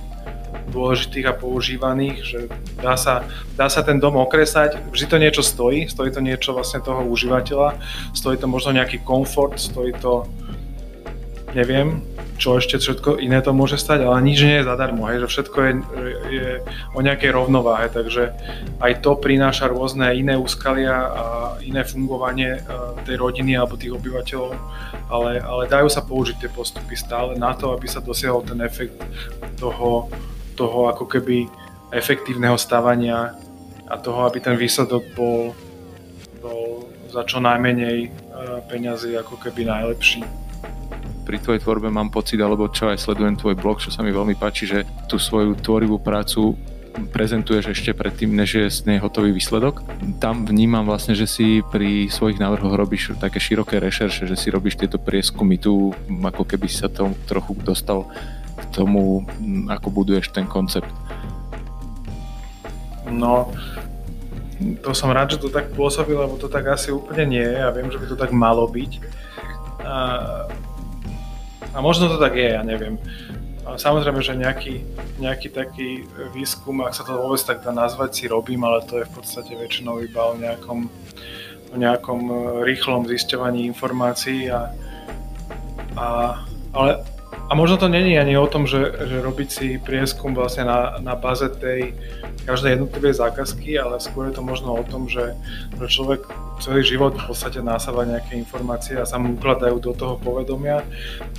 dôležitých 0.74 1.30
a 1.30 1.38
používaných, 1.38 2.18
že 2.26 2.40
dá 2.82 2.98
sa, 2.98 3.26
dá 3.54 3.70
sa 3.70 3.86
ten 3.86 4.02
dom 4.02 4.18
okresať, 4.18 4.90
vždy 4.90 5.06
to 5.06 5.18
niečo 5.22 5.44
stojí, 5.46 5.86
stojí 5.90 6.10
to 6.10 6.22
niečo 6.22 6.58
vlastne 6.58 6.82
toho 6.82 7.06
užívateľa, 7.06 7.78
stojí 8.18 8.38
to 8.38 8.50
možno 8.50 8.74
nejaký 8.74 9.02
komfort, 9.06 9.62
stojí 9.62 9.94
to, 10.02 10.26
neviem, 11.54 12.02
čo 12.44 12.60
ešte 12.60 12.76
všetko 12.76 13.24
iné 13.24 13.40
to 13.40 13.56
môže 13.56 13.80
stať, 13.80 14.04
ale 14.04 14.20
nič 14.20 14.44
nie 14.44 14.60
je 14.60 14.68
zadarmo, 14.68 15.08
hej, 15.08 15.24
že 15.24 15.32
všetko 15.32 15.58
je, 15.64 15.74
je 16.28 16.50
o 16.92 17.00
nejakej 17.00 17.32
rovnováhe, 17.32 17.88
takže 17.88 18.36
aj 18.84 19.00
to 19.00 19.16
prináša 19.16 19.72
rôzne 19.72 20.12
iné 20.12 20.36
úskalia 20.36 20.92
a 20.92 21.24
iné 21.64 21.88
fungovanie 21.88 22.60
e, 22.60 22.62
tej 23.08 23.16
rodiny 23.16 23.56
alebo 23.56 23.80
tých 23.80 23.96
obyvateľov, 23.96 24.60
ale, 25.08 25.40
ale 25.40 25.72
dajú 25.72 25.88
sa 25.88 26.04
použiť 26.04 26.44
tie 26.44 26.52
postupy 26.52 27.00
stále 27.00 27.40
na 27.40 27.56
to, 27.56 27.72
aby 27.72 27.88
sa 27.88 28.04
dosiahol 28.04 28.44
ten 28.44 28.60
efekt 28.60 29.00
toho, 29.56 30.12
toho 30.60 30.92
ako 30.92 31.08
keby 31.08 31.48
efektívneho 31.96 32.60
stavania 32.60 33.40
a 33.88 33.96
toho, 33.96 34.28
aby 34.28 34.44
ten 34.44 34.60
výsledok 34.60 35.16
bol, 35.16 35.56
bol 36.44 36.92
za 37.08 37.24
čo 37.24 37.40
najmenej 37.40 37.98
e, 38.04 38.10
peňazí 38.68 39.16
ako 39.16 39.40
keby 39.40 39.64
najlepší 39.64 40.43
pri 41.24 41.40
tvojej 41.40 41.64
tvorbe 41.64 41.88
mám 41.88 42.12
pocit, 42.12 42.38
alebo 42.44 42.68
čo 42.68 42.92
aj 42.92 43.00
sledujem 43.00 43.40
tvoj 43.40 43.56
blog, 43.56 43.80
čo 43.80 43.90
sa 43.90 44.04
mi 44.04 44.12
veľmi 44.12 44.36
páči, 44.36 44.68
že 44.68 44.80
tú 45.08 45.16
svoju 45.16 45.56
tvorivú 45.56 45.98
prácu 45.98 46.60
prezentuješ 47.10 47.74
ešte 47.74 47.92
predtým, 47.98 48.30
než 48.38 48.50
je 48.54 48.66
z 48.70 48.80
nej 48.86 49.02
hotový 49.02 49.34
výsledok. 49.34 49.82
Tam 50.22 50.46
vnímam 50.46 50.86
vlastne, 50.86 51.18
že 51.18 51.26
si 51.26 51.66
pri 51.66 52.06
svojich 52.06 52.38
návrhoch 52.38 52.78
robíš 52.78 53.18
také 53.18 53.42
široké 53.42 53.82
rešerše, 53.82 54.30
že 54.30 54.38
si 54.38 54.54
robíš 54.54 54.78
tieto 54.78 55.02
prieskumy 55.02 55.58
tu, 55.58 55.90
ako 56.22 56.46
keby 56.46 56.70
sa 56.70 56.86
to 56.94 57.10
trochu 57.26 57.58
dostal 57.66 58.06
k 58.54 58.64
tomu, 58.70 59.26
ako 59.74 59.90
buduješ 59.90 60.30
ten 60.30 60.46
koncept. 60.46 60.90
No, 63.10 63.50
to 64.86 64.94
som 64.94 65.10
rád, 65.10 65.34
že 65.34 65.42
to 65.42 65.50
tak 65.50 65.74
pôsobí, 65.74 66.14
lebo 66.14 66.38
to 66.38 66.46
tak 66.46 66.70
asi 66.70 66.94
úplne 66.94 67.26
nie 67.26 67.46
je 67.46 67.58
a 67.58 67.74
viem, 67.74 67.90
že 67.90 67.98
by 67.98 68.06
to 68.06 68.18
tak 68.18 68.30
malo 68.30 68.70
byť. 68.70 68.92
A 69.84 69.96
a 71.74 71.78
možno 71.82 72.08
to 72.08 72.18
tak 72.22 72.38
je, 72.38 72.50
ja 72.54 72.62
neviem. 72.62 73.02
Samozrejme, 73.64 74.20
že 74.20 74.36
nejaký, 74.36 74.84
nejaký 75.24 75.48
taký 75.50 75.90
výskum, 76.36 76.84
ak 76.84 76.94
sa 76.94 77.08
to 77.08 77.16
vôbec 77.16 77.40
tak 77.40 77.64
dá 77.64 77.72
nazvať, 77.72 78.12
si 78.12 78.24
robím, 78.28 78.68
ale 78.68 78.84
to 78.84 79.00
je 79.00 79.08
v 79.08 79.14
podstate 79.16 79.56
väčšinou 79.56 80.04
iba 80.04 80.20
o 80.30 80.36
nejakom, 80.36 80.92
o 81.72 81.76
nejakom 81.80 82.20
e, 82.28 82.36
rýchlom 82.68 83.08
zisťovaní 83.08 83.64
informácií 83.72 84.52
a, 84.52 84.68
a 85.96 86.06
ale 86.74 87.06
a 87.50 87.56
možno 87.56 87.78
to 87.78 87.88
není 87.88 88.18
ani 88.18 88.38
o 88.38 88.48
tom, 88.48 88.66
že, 88.66 88.82
že 89.06 89.22
robiť 89.22 89.50
si 89.52 89.68
prieskum 89.78 90.34
vlastne 90.34 90.66
na, 90.66 90.98
na 91.00 91.14
baze 91.14 91.50
tej 91.54 91.94
každej 92.44 92.76
jednotlivej 92.78 93.14
zákazky, 93.18 93.80
ale 93.80 94.00
skôr 94.04 94.30
je 94.30 94.36
to 94.36 94.44
možno 94.44 94.76
o 94.76 94.84
tom, 94.84 95.08
že, 95.08 95.36
človek 95.84 96.28
celý 96.64 96.80
život 96.86 97.16
v 97.20 97.28
podstate 97.28 97.60
násáva 97.60 98.08
nejaké 98.08 98.40
informácie 98.40 98.96
a 98.96 99.04
sa 99.04 99.20
mu 99.20 99.36
ukladajú 99.36 99.84
do 99.84 99.92
toho 99.92 100.16
povedomia. 100.16 100.80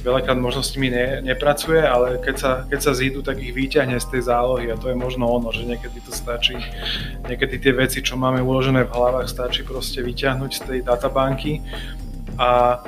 Veľakrát 0.04 0.37
možno 0.37 0.61
s 0.61 0.76
nimi 0.76 0.92
ne, 0.92 1.25
nepracuje, 1.25 1.80
ale 1.80 2.20
keď 2.20 2.37
sa, 2.37 2.52
keď 2.68 2.80
sa 2.80 2.92
zídu, 2.92 3.25
tak 3.25 3.40
ich 3.40 3.56
vyťahne 3.56 3.96
z 3.96 4.06
tej 4.11 4.28
zálohy 4.28 4.68
a 4.68 4.76
to 4.76 4.92
je 4.92 4.96
možno 4.99 5.25
ono, 5.25 5.49
že 5.49 5.64
niekedy 5.64 6.04
to 6.04 6.12
stačí, 6.12 6.61
niekedy 7.25 7.56
tie 7.56 7.73
veci, 7.73 8.04
čo 8.04 8.20
máme 8.20 8.44
uložené 8.44 8.84
v 8.84 8.92
hlavách, 8.92 9.32
stačí 9.32 9.64
proste 9.64 10.04
vyťahnuť 10.04 10.50
z 10.52 10.61
tej 10.61 10.78
databanky 10.84 11.64
a 12.37 12.82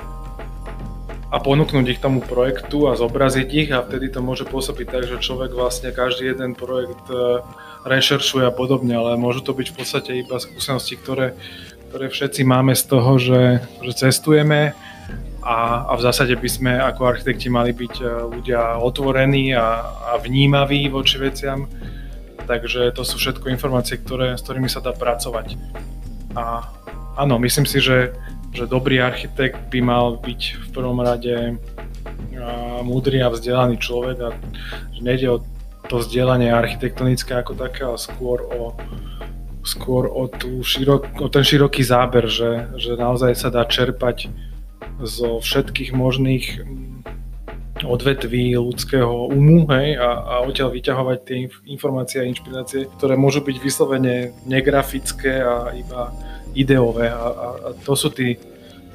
a 1.27 1.43
ponúknuť 1.43 1.87
ich 1.91 2.01
tomu 2.01 2.23
projektu 2.23 2.87
a 2.87 2.95
zobraziť 2.95 3.49
ich 3.51 3.71
a 3.75 3.83
vtedy 3.83 4.15
to 4.15 4.23
môže 4.23 4.47
pôsobiť 4.47 4.87
tak, 4.87 5.05
že 5.11 5.19
človek 5.19 5.59
vlastne 5.59 5.91
každý 5.91 6.31
jeden 6.31 6.55
projekt 6.55 7.03
e, 7.11 7.43
rešeršuje 7.87 8.45
a 8.45 8.53
podobne, 8.53 8.99
ale 8.99 9.15
môžu 9.15 9.47
to 9.47 9.55
byť 9.55 9.67
v 9.71 9.77
podstate 9.79 10.11
iba 10.19 10.43
skúsenosti, 10.43 10.99
ktoré, 10.99 11.39
ktoré 11.89 12.11
všetci 12.11 12.43
máme 12.43 12.75
z 12.75 12.85
toho, 12.91 13.17
že, 13.17 13.63
že 13.87 13.93
cestujeme 13.95 14.75
a, 15.47 15.87
a 15.87 15.93
v 15.95 16.05
zásade 16.05 16.35
by 16.35 16.49
sme 16.51 16.73
ako 16.75 17.07
architekti 17.07 17.47
mali 17.47 17.71
byť 17.71 17.95
e, 18.03 18.05
ľudia 18.37 18.83
otvorení 18.83 19.55
a, 19.55 19.87
a 20.11 20.13
vnímaví 20.19 20.91
voči 20.91 21.23
veciam. 21.23 21.71
Takže 22.51 22.91
to 22.95 23.03
sú 23.07 23.19
všetko 23.19 23.51
informácie, 23.51 24.03
ktoré, 24.03 24.35
s 24.35 24.43
ktorými 24.43 24.67
sa 24.67 24.83
dá 24.83 24.91
pracovať. 24.91 25.55
A 26.35 26.67
áno, 27.15 27.39
myslím 27.39 27.67
si, 27.67 27.79
že 27.79 28.11
že 28.57 28.65
dobrý 28.65 29.05
architekt 29.05 29.69
by 29.69 29.85
mal 29.85 30.17
byť 30.17 30.41
v 30.57 30.67
prvom 30.73 30.97
rade 31.05 31.61
múdry 32.81 33.21
a 33.21 33.29
vzdelaný 33.29 33.77
človek 33.77 34.17
a 34.25 34.29
že 34.97 35.01
nejde 35.05 35.29
o 35.29 35.45
to 35.87 36.03
vzdelanie 36.03 36.51
architektonické 36.51 37.39
ako 37.39 37.55
také, 37.55 37.87
ale 37.87 37.99
skôr 37.99 38.43
o, 38.43 38.75
skôr 39.67 40.07
o, 40.07 40.31
tú 40.31 40.63
širok, 40.63 41.23
o 41.23 41.29
ten 41.31 41.43
široký 41.43 41.83
záber, 41.83 42.31
že, 42.31 42.71
že 42.79 42.95
naozaj 42.95 43.35
sa 43.35 43.49
dá 43.51 43.67
čerpať 43.67 44.31
zo 45.03 45.43
všetkých 45.43 45.91
možných 45.93 46.63
mm, 46.63 47.85
odvetví 47.85 48.57
ľudského 48.57 49.29
umu 49.29 49.69
hej, 49.69 50.01
a, 50.01 50.11
a 50.23 50.35
odtiaľ 50.47 50.73
vyťahovať 50.73 51.19
tie 51.27 51.37
informácie 51.69 52.23
a 52.23 52.29
inšpirácie, 52.29 52.89
ktoré 52.97 53.19
môžu 53.21 53.45
byť 53.45 53.57
vyslovene 53.61 54.33
negrafické 54.49 55.45
a 55.45 55.77
iba 55.77 56.15
ideové 56.57 57.13
a, 57.13 57.21
a, 57.21 57.49
a 57.61 57.69
to, 57.85 57.93
sú 57.93 58.09
tí, 58.09 58.41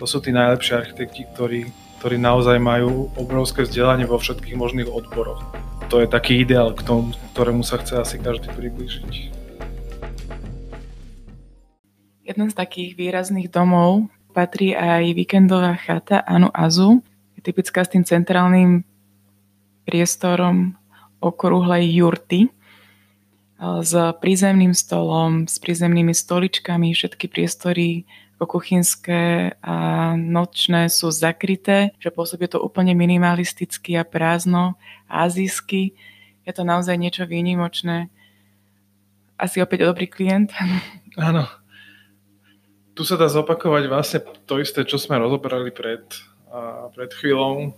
to 0.02 0.06
sú 0.10 0.18
tí 0.18 0.34
najlepší 0.34 0.74
architekti, 0.74 1.30
ktorí, 1.36 1.70
ktorí 2.02 2.18
naozaj 2.18 2.58
majú 2.58 3.14
obrovské 3.14 3.62
vzdelanie 3.70 4.10
vo 4.10 4.18
všetkých 4.18 4.58
možných 4.58 4.90
odboroch. 4.90 5.71
To 5.92 6.00
je 6.00 6.08
taký 6.08 6.48
ideál, 6.48 6.72
k 6.72 6.88
tomu, 6.88 7.12
ktorému 7.36 7.68
sa 7.68 7.76
chce 7.76 8.00
asi 8.00 8.16
každý 8.16 8.48
priblížiť. 8.56 9.12
Jeden 12.24 12.48
z 12.48 12.56
takých 12.56 12.96
výrazných 12.96 13.52
domov 13.52 14.08
patrí 14.32 14.72
aj 14.72 15.12
víkendová 15.12 15.76
chata 15.76 16.24
Anu 16.24 16.48
Azu. 16.56 17.04
Je 17.36 17.44
typická 17.44 17.84
s 17.84 17.92
tým 17.92 18.08
centrálnym 18.08 18.88
priestorom 19.84 20.80
okrúhlej 21.20 21.92
jurty 21.92 22.48
s 23.60 23.92
prízemným 24.24 24.72
stolom, 24.72 25.44
s 25.44 25.60
prízemnými 25.60 26.16
stoličkami, 26.16 26.96
všetky 26.96 27.28
priestory 27.28 28.08
kuchynské 28.46 29.56
a 29.62 29.76
nočné 30.18 30.90
sú 30.90 31.14
zakryté, 31.14 31.94
že 32.02 32.14
pôsobí 32.14 32.48
to 32.50 32.62
úplne 32.62 32.94
minimalisticky 32.94 33.98
a 33.98 34.08
prázdno, 34.08 34.80
azijsky. 35.10 35.94
Je 36.46 36.52
to 36.54 36.66
naozaj 36.66 36.98
niečo 36.98 37.30
výnimočné. 37.30 38.10
Asi 39.38 39.62
opäť 39.62 39.90
dobrý 39.90 40.06
klient. 40.06 40.54
Áno. 41.18 41.50
Tu 42.92 43.08
sa 43.08 43.16
dá 43.16 43.32
zopakovať 43.32 43.84
vlastne 43.88 44.20
to 44.46 44.60
isté, 44.60 44.84
čo 44.84 45.00
sme 45.00 45.16
rozoberali 45.18 45.72
pred, 45.72 46.04
a 46.52 46.92
pred 46.92 47.10
chvíľou. 47.16 47.72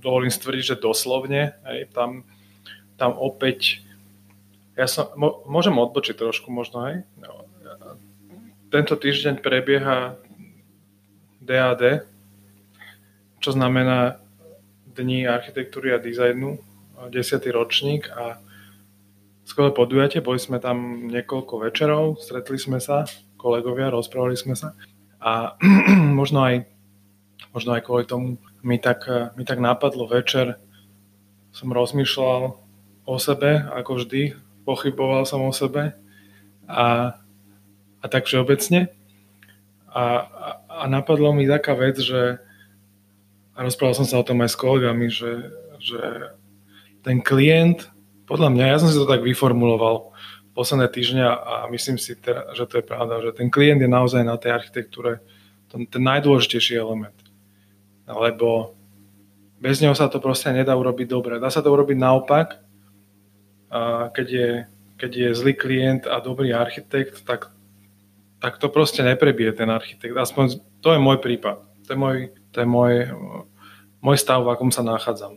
Dovolím 0.00 0.32
stvrdiť, 0.32 0.64
že 0.74 0.82
doslovne. 0.82 1.54
Hej, 1.68 1.92
tam, 1.92 2.24
tam 2.96 3.14
opäť 3.20 3.84
ja 4.80 4.88
som, 4.88 5.12
môžem 5.44 5.76
odbočiť 5.76 6.16
trošku 6.16 6.48
možno, 6.48 6.88
hej? 6.88 6.96
No, 7.20 7.44
tento 8.70 8.94
týždeň 8.94 9.42
prebieha 9.42 10.14
DAD, 11.42 12.06
čo 13.42 13.50
znamená 13.50 14.22
Dní 14.90 15.26
architektúry 15.26 15.94
a 15.94 15.98
dizajnu, 15.98 16.58
10. 17.10 17.10
ročník 17.50 18.10
a 18.14 18.38
skvelé 19.42 19.74
podujatie, 19.74 20.22
boli 20.22 20.38
sme 20.38 20.62
tam 20.62 21.08
niekoľko 21.10 21.54
večerov, 21.66 22.22
stretli 22.22 22.58
sme 22.58 22.78
sa, 22.78 23.06
kolegovia, 23.34 23.90
rozprávali 23.90 24.38
sme 24.38 24.54
sa 24.54 24.78
a 25.18 25.58
možno 26.20 26.42
aj, 26.46 26.70
možno 27.50 27.74
aj 27.74 27.82
kvôli 27.86 28.04
tomu 28.06 28.38
mi 28.62 28.78
tak, 28.78 29.08
mi 29.34 29.42
tak 29.42 29.58
napadlo 29.58 30.06
večer, 30.06 30.60
som 31.50 31.74
rozmýšľal 31.74 32.54
o 33.08 33.14
sebe, 33.18 33.66
ako 33.74 34.04
vždy, 34.04 34.38
pochyboval 34.62 35.26
som 35.26 35.42
o 35.42 35.50
sebe 35.50 35.96
a 36.70 37.18
a 38.00 38.06
tak 38.08 38.26
všeobecne. 38.26 38.88
A, 39.90 40.04
a, 40.24 40.48
a 40.68 40.84
napadlo 40.88 41.32
mi 41.36 41.44
taká 41.44 41.76
vec, 41.76 42.00
že 42.00 42.40
a 43.54 43.58
rozprával 43.60 43.92
som 43.92 44.08
sa 44.08 44.16
o 44.16 44.24
tom 44.24 44.40
aj 44.40 44.56
s 44.56 44.56
kolegami, 44.56 45.12
že, 45.12 45.52
že 45.76 46.00
ten 47.04 47.20
klient, 47.20 47.92
podľa 48.24 48.48
mňa, 48.56 48.64
ja 48.72 48.80
som 48.80 48.88
si 48.88 48.96
to 48.96 49.04
tak 49.04 49.20
vyformuloval 49.20 50.16
posledné 50.56 50.88
týždňa 50.88 51.28
a 51.28 51.54
myslím 51.68 52.00
si, 52.00 52.16
teda, 52.16 52.56
že 52.56 52.64
to 52.64 52.80
je 52.80 52.84
pravda, 52.88 53.20
že 53.20 53.36
ten 53.36 53.52
klient 53.52 53.84
je 53.84 53.90
naozaj 53.90 54.24
na 54.24 54.40
tej 54.40 54.56
architektúre 54.56 55.20
ten, 55.68 55.84
ten 55.84 56.02
najdôležitejší 56.02 56.80
element. 56.80 57.14
Lebo 58.08 58.74
bez 59.60 59.78
neho 59.84 59.92
sa 59.92 60.08
to 60.08 60.18
proste 60.18 60.50
nedá 60.50 60.72
urobiť 60.72 61.06
dobre. 61.06 61.34
Dá 61.36 61.52
sa 61.52 61.60
to 61.60 61.68
urobiť 61.70 62.00
naopak, 62.00 62.64
a 63.70 64.10
keď 64.10 64.26
je, 64.26 64.48
keď 64.98 65.10
je 65.14 65.28
zlý 65.38 65.54
klient 65.54 66.02
a 66.10 66.18
dobrý 66.18 66.50
architekt, 66.50 67.22
tak 67.22 67.54
tak 68.40 68.56
to 68.56 68.72
proste 68.72 69.04
neprebije 69.04 69.52
ten 69.52 69.68
architekt. 69.68 70.16
Aspoň 70.16 70.64
to 70.80 70.96
je 70.96 71.00
môj 71.00 71.20
prípad. 71.20 71.60
To 71.86 71.88
je 71.92 71.98
môj, 71.98 72.16
to 72.50 72.56
je 72.64 72.68
môj, 72.68 72.92
môj 74.00 74.16
stav, 74.16 74.40
v 74.42 74.52
akom 74.56 74.72
sa 74.72 74.80
nachádzam. 74.80 75.36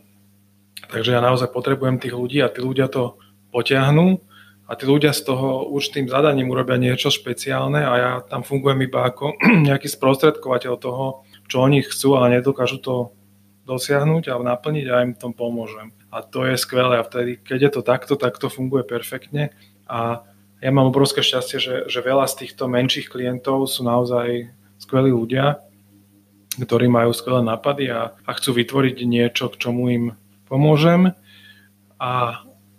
Takže 0.88 1.12
ja 1.12 1.20
naozaj 1.20 1.52
potrebujem 1.52 2.00
tých 2.00 2.16
ľudí 2.16 2.40
a 2.40 2.48
tí 2.48 2.64
ľudia 2.64 2.88
to 2.88 3.20
potiahnú 3.52 4.24
a 4.64 4.72
tí 4.72 4.88
ľudia 4.88 5.12
z 5.12 5.28
toho 5.28 5.68
určitým 5.68 6.08
zadaním 6.08 6.48
urobia 6.48 6.80
niečo 6.80 7.12
špeciálne 7.12 7.84
a 7.84 7.92
ja 8.00 8.10
tam 8.24 8.40
fungujem 8.40 8.80
iba 8.88 9.04
ako 9.04 9.36
nejaký 9.68 9.88
sprostredkovateľ 9.92 10.72
toho, 10.80 11.28
čo 11.46 11.60
oni 11.60 11.84
chcú, 11.84 12.16
ale 12.16 12.40
nedokážu 12.40 12.80
to 12.80 13.12
dosiahnuť 13.64 14.28
a 14.28 14.40
naplniť 14.40 14.86
a 14.92 15.04
im 15.04 15.12
tom 15.16 15.32
pomôžem. 15.32 15.92
A 16.12 16.20
to 16.20 16.44
je 16.44 16.56
skvelé 16.60 17.00
a 17.00 17.06
vtedy, 17.06 17.40
keď 17.40 17.58
je 17.68 17.70
to 17.80 17.82
takto, 17.82 18.14
tak 18.16 18.36
to 18.36 18.52
funguje 18.52 18.84
perfektne 18.84 19.52
a 19.88 20.24
ja 20.64 20.70
mám 20.72 20.88
obrovské 20.88 21.20
šťastie, 21.20 21.58
že, 21.60 21.74
že 21.92 22.00
veľa 22.00 22.24
z 22.24 22.48
týchto 22.48 22.64
menších 22.72 23.12
klientov 23.12 23.68
sú 23.68 23.84
naozaj 23.84 24.48
skvelí 24.80 25.12
ľudia, 25.12 25.60
ktorí 26.56 26.88
majú 26.88 27.12
skvelé 27.12 27.44
nápady 27.44 27.92
a, 27.92 28.16
a 28.24 28.30
chcú 28.32 28.56
vytvoriť 28.64 28.96
niečo, 29.04 29.52
k 29.52 29.60
čomu 29.60 29.92
im 29.92 30.04
pomôžem. 30.48 31.12
A, 32.00 32.12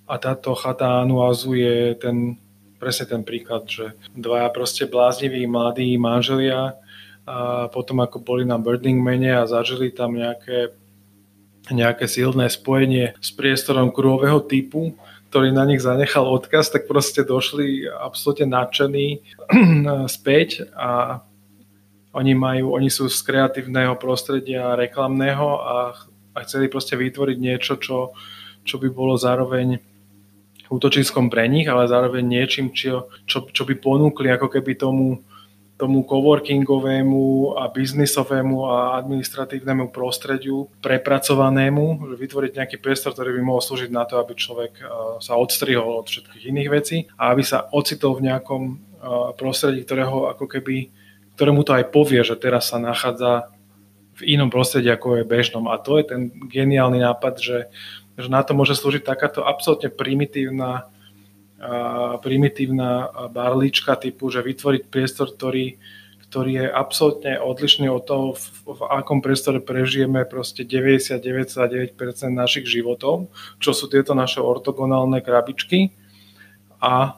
a 0.09 0.13
táto 0.17 0.57
chata 0.57 1.05
Anuazu 1.05 1.53
je 1.53 1.93
ten, 2.01 2.41
presne 2.81 3.05
ten 3.05 3.21
príklad, 3.21 3.69
že 3.69 3.93
dvaja 4.17 4.49
proste 4.49 4.89
blázniví 4.89 5.45
mladí 5.45 5.93
manželia 6.01 6.81
a 7.29 7.69
potom 7.69 8.01
ako 8.01 8.17
boli 8.17 8.49
na 8.49 8.57
Birding 8.57 8.97
Mene 8.97 9.37
a 9.37 9.49
zažili 9.49 9.93
tam 9.93 10.17
nejaké, 10.17 10.73
nejaké 11.69 12.09
silné 12.09 12.49
spojenie 12.49 13.13
s 13.21 13.29
priestorom 13.29 13.93
kruhového 13.93 14.41
typu, 14.41 14.97
ktorý 15.35 15.51
na 15.51 15.67
nich 15.67 15.83
zanechal 15.83 16.23
odkaz, 16.31 16.71
tak 16.71 16.87
proste 16.87 17.27
došli 17.27 17.83
absolútne 17.91 18.47
nadšení 18.55 19.19
späť 20.15 20.63
a 20.71 21.19
oni, 22.15 22.31
majú, 22.31 22.71
oni 22.71 22.87
sú 22.87 23.11
z 23.11 23.19
kreatívneho 23.19 23.99
prostredia 23.99 24.79
reklamného 24.79 25.47
a, 25.59 25.91
a 26.31 26.37
chceli 26.47 26.71
proste 26.71 26.95
vytvoriť 26.95 27.35
niečo, 27.35 27.75
čo, 27.75 28.15
čo 28.63 28.79
by 28.79 28.87
bolo 28.87 29.19
zároveň 29.19 29.75
útočiskom 30.71 31.27
pre 31.27 31.51
nich, 31.51 31.67
ale 31.67 31.91
zároveň 31.91 32.23
niečím, 32.23 32.71
čo, 32.71 33.11
čo, 33.27 33.43
čo 33.51 33.67
by 33.67 33.75
ponúkli 33.75 34.31
ako 34.31 34.47
keby 34.47 34.79
tomu, 34.79 35.19
tomu 35.75 36.07
coworkingovému 36.07 37.55
a 37.59 37.67
biznisovému 37.67 38.63
a 38.63 38.95
administratívnemu 38.95 39.91
prostrediu 39.91 40.71
prepracovanému, 40.79 42.15
vytvoriť 42.15 42.51
nejaký 42.55 42.77
priestor, 42.79 43.11
ktorý 43.11 43.35
by 43.35 43.41
mohol 43.43 43.59
slúžiť 43.59 43.91
na 43.91 44.07
to, 44.07 44.15
aby 44.15 44.39
človek 44.39 44.79
e, 44.79 44.83
sa 45.19 45.35
odstrihol 45.35 45.99
od 45.99 46.07
všetkých 46.07 46.47
iných 46.47 46.69
vecí 46.71 46.97
a 47.19 47.35
aby 47.35 47.43
sa 47.43 47.67
ocitol 47.75 48.15
v 48.15 48.31
nejakom 48.31 48.61
e, 48.71 48.73
prostredí, 49.35 49.83
ktorého 49.83 50.31
ako 50.31 50.47
keby, 50.47 50.95
ktorému 51.35 51.67
to 51.67 51.75
aj 51.75 51.91
povie, 51.91 52.23
že 52.23 52.39
teraz 52.39 52.71
sa 52.71 52.79
nachádza 52.79 53.51
v 54.15 54.39
inom 54.39 54.47
prostredí, 54.47 54.87
ako 54.87 55.19
je 55.19 55.27
bežnom. 55.27 55.67
A 55.67 55.75
to 55.75 55.99
je 55.99 56.07
ten 56.07 56.31
geniálny 56.47 57.03
nápad, 57.03 57.35
že, 57.35 57.67
že 58.15 58.31
na 58.31 58.39
to 58.47 58.55
môže 58.55 58.79
slúžiť 58.79 59.03
takáto 59.03 59.43
absolútne 59.43 59.91
primitívna 59.91 60.87
primitívna 62.21 63.09
barlička 63.31 63.95
typu, 63.95 64.29
že 64.29 64.45
vytvoriť 64.45 64.83
priestor, 64.91 65.33
ktorý, 65.33 65.79
ktorý 66.29 66.51
je 66.61 66.65
absolútne 66.67 67.33
odlišný 67.39 67.87
od 67.87 68.03
toho, 68.03 68.27
v, 68.35 68.45
v 68.75 68.81
akom 68.91 69.23
priestore 69.23 69.63
prežijeme 69.63 70.27
proste 70.27 70.67
99,9% 70.67 71.95
našich 72.33 72.67
životov, 72.67 73.31
čo 73.63 73.71
sú 73.71 73.87
tieto 73.87 74.11
naše 74.13 74.43
ortogonálne 74.43 75.23
krabičky. 75.23 75.95
A, 76.83 77.17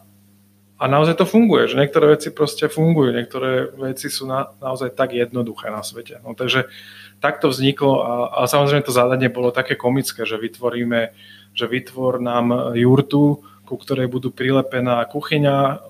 a 0.78 0.84
naozaj 0.86 1.18
to 1.18 1.26
funguje, 1.26 1.66
že 1.66 1.80
niektoré 1.82 2.14
veci 2.14 2.30
proste 2.30 2.70
fungujú, 2.70 3.10
niektoré 3.10 3.74
veci 3.74 4.08
sú 4.14 4.30
na, 4.30 4.54
naozaj 4.62 4.94
tak 4.94 5.18
jednoduché 5.18 5.74
na 5.74 5.82
svete. 5.82 6.22
No, 6.22 6.38
takže 6.38 6.70
takto 7.18 7.50
vzniklo 7.50 7.94
a, 8.06 8.12
a 8.32 8.40
samozrejme 8.46 8.86
to 8.86 8.94
zadanie 8.94 9.34
bolo 9.34 9.50
také 9.50 9.74
komické, 9.74 10.24
že 10.24 10.38
vytvoríme, 10.38 11.12
že 11.58 11.66
vytvor 11.66 12.22
nám 12.22 12.78
jurtu, 12.78 13.42
ku 13.68 13.76
ktorej 13.76 14.08
budú 14.08 14.32
prilepená 14.32 15.04
kuchyňa, 15.12 15.84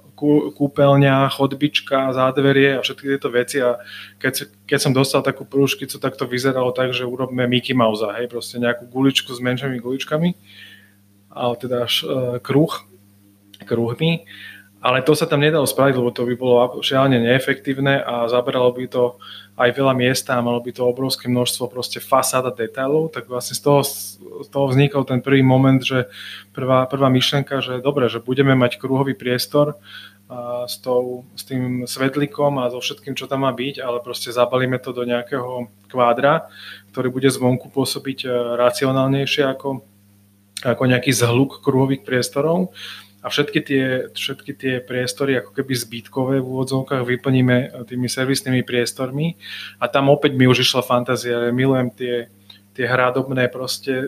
kúpeľňa, 0.57 1.29
chodbička, 1.29 2.09
zádverie 2.09 2.81
a 2.81 2.81
všetky 2.81 3.05
tieto 3.05 3.29
veci. 3.29 3.61
A 3.61 3.77
keď, 4.17 4.49
keď 4.65 4.79
som 4.81 4.91
dostal 4.91 5.21
takú 5.21 5.45
prvú 5.45 5.69
škicu, 5.69 6.01
tak 6.01 6.17
to 6.17 6.25
vyzeralo 6.25 6.73
tak, 6.73 6.89
že 6.89 7.05
urobíme 7.05 7.45
Mickey 7.45 7.77
Mouse, 7.77 8.01
hej, 8.17 8.25
proste 8.25 8.57
nejakú 8.57 8.89
guličku 8.89 9.29
s 9.29 9.37
menšími 9.37 9.77
guličkami, 9.77 10.33
ale 11.37 11.53
teda 11.61 11.85
až 11.85 12.01
e, 12.01 12.41
kruh, 12.41 12.73
kruhmi 13.61 14.25
ale 14.77 15.01
to 15.01 15.17
sa 15.17 15.25
tam 15.25 15.41
nedalo 15.41 15.65
spraviť, 15.65 15.95
lebo 15.97 16.13
to 16.13 16.23
by 16.29 16.35
bolo 16.37 16.81
šialene 16.85 17.17
neefektívne 17.17 17.97
a 17.97 18.29
zaberalo 18.29 18.69
by 18.69 18.85
to 18.85 19.17
aj 19.57 19.73
veľa 19.73 19.97
miesta 19.97 20.37
a 20.37 20.45
malo 20.45 20.61
by 20.61 20.69
to 20.69 20.85
obrovské 20.85 21.25
množstvo 21.25 21.65
proste 21.65 21.97
fasáda 21.97 22.53
detailov, 22.53 23.09
tak 23.09 23.25
vlastne 23.25 23.57
z 23.57 23.61
toho, 23.65 23.81
z 24.45 24.47
toho 24.53 24.65
vznikol 24.69 25.01
ten 25.01 25.17
prvý 25.17 25.41
moment, 25.41 25.81
že 25.81 26.05
prvá, 26.53 26.85
prvá 26.85 27.09
myšlenka, 27.09 27.57
že 27.57 27.81
dobre, 27.81 28.05
že 28.05 28.21
budeme 28.21 28.53
mať 28.53 28.77
kruhový 28.77 29.17
priestor 29.17 29.81
a 30.29 30.69
s, 30.69 30.77
tou, 30.77 31.25
s 31.33 31.47
tým 31.47 31.87
svetlikom 31.89 32.59
a 32.61 32.69
so 32.69 32.77
všetkým, 32.77 33.17
čo 33.17 33.25
tam 33.25 33.47
má 33.47 33.51
byť, 33.55 33.81
ale 33.81 34.03
proste 34.03 34.29
zabalíme 34.29 34.77
to 34.77 34.93
do 34.93 35.07
nejakého 35.07 35.71
kvádra, 35.89 36.51
ktorý 36.93 37.09
bude 37.09 37.31
zvonku 37.31 37.71
pôsobiť 37.71 38.27
e, 38.27 38.29
racionálnejšie 38.59 39.47
ako, 39.47 39.81
ako 40.67 40.83
nejaký 40.83 41.15
zhluk 41.15 41.63
kruhových 41.63 42.03
priestorov 42.03 42.75
a 43.21 43.27
všetky 43.34 43.60
tie, 43.65 43.86
všetky 44.13 44.51
tie 44.53 44.73
priestory 44.77 45.41
ako 45.41 45.51
keby 45.58 45.73
zbytkové 45.73 46.36
v 46.38 46.47
úvodzovkách 46.47 47.01
vyplníme 47.01 47.86
tými 47.89 48.06
servisnými 48.06 48.62
priestormi 48.62 49.34
a 49.82 49.89
tam 49.89 50.13
opäť 50.13 50.38
mi 50.38 50.45
už 50.45 50.62
išla 50.62 50.86
fantázia, 50.86 51.49
milujem 51.49 51.89
tie, 51.97 52.15
tie 52.77 52.86
hradobné 52.86 53.49
proste 53.49 54.06
e, 54.06 54.08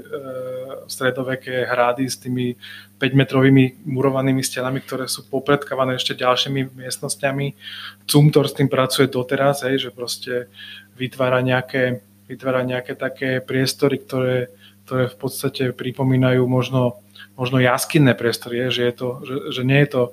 stredoveké 0.85 1.65
hrady 1.65 2.05
s 2.05 2.21
tými 2.21 2.53
5-metrovými 3.01 3.81
murovanými 3.89 4.45
stenami, 4.45 4.85
ktoré 4.85 5.09
sú 5.09 5.25
popredkávané 5.25 5.97
ešte 5.97 6.13
ďalšími 6.13 6.77
miestnosťami. 6.77 7.57
Cumtor 8.05 8.45
s 8.45 8.53
tým 8.53 8.69
pracuje 8.69 9.09
doteraz, 9.09 9.65
hej, 9.65 9.89
že 9.89 9.89
proste 9.89 10.53
vytvára 10.93 11.41
nejaké, 11.41 12.05
vytvára 12.29 12.61
nejaké 12.61 12.93
také 12.93 13.41
priestory, 13.41 13.97
ktoré 14.05 14.53
ktoré 14.89 15.05
v 15.05 15.17
podstate 15.21 15.63
pripomínajú 15.69 16.49
možno, 16.49 16.97
možno 17.39 17.63
jaskinné 17.63 18.19
priestory, 18.19 18.67
že, 18.67 18.91
je 18.91 18.93
to, 18.93 19.07
že, 19.23 19.35
že 19.55 19.61
nie, 19.63 19.79
je 19.87 19.89
to, 19.95 20.03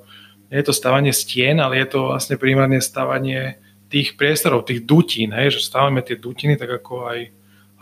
nie 0.47 0.63
je 0.63 0.67
to 0.71 0.73
stavanie 0.73 1.11
stien, 1.11 1.59
ale 1.59 1.83
je 1.83 1.87
to 1.91 1.99
vlastne 2.15 2.39
primárne 2.39 2.79
stavanie 2.79 3.59
tých 3.91 4.15
priestorov, 4.15 4.63
tých 4.63 4.87
dutín, 4.87 5.35
hej, 5.35 5.59
že 5.59 5.67
stávame 5.67 5.99
tie 5.99 6.15
dutiny 6.15 6.55
tak 6.55 6.79
ako 6.79 7.11
aj, 7.11 7.19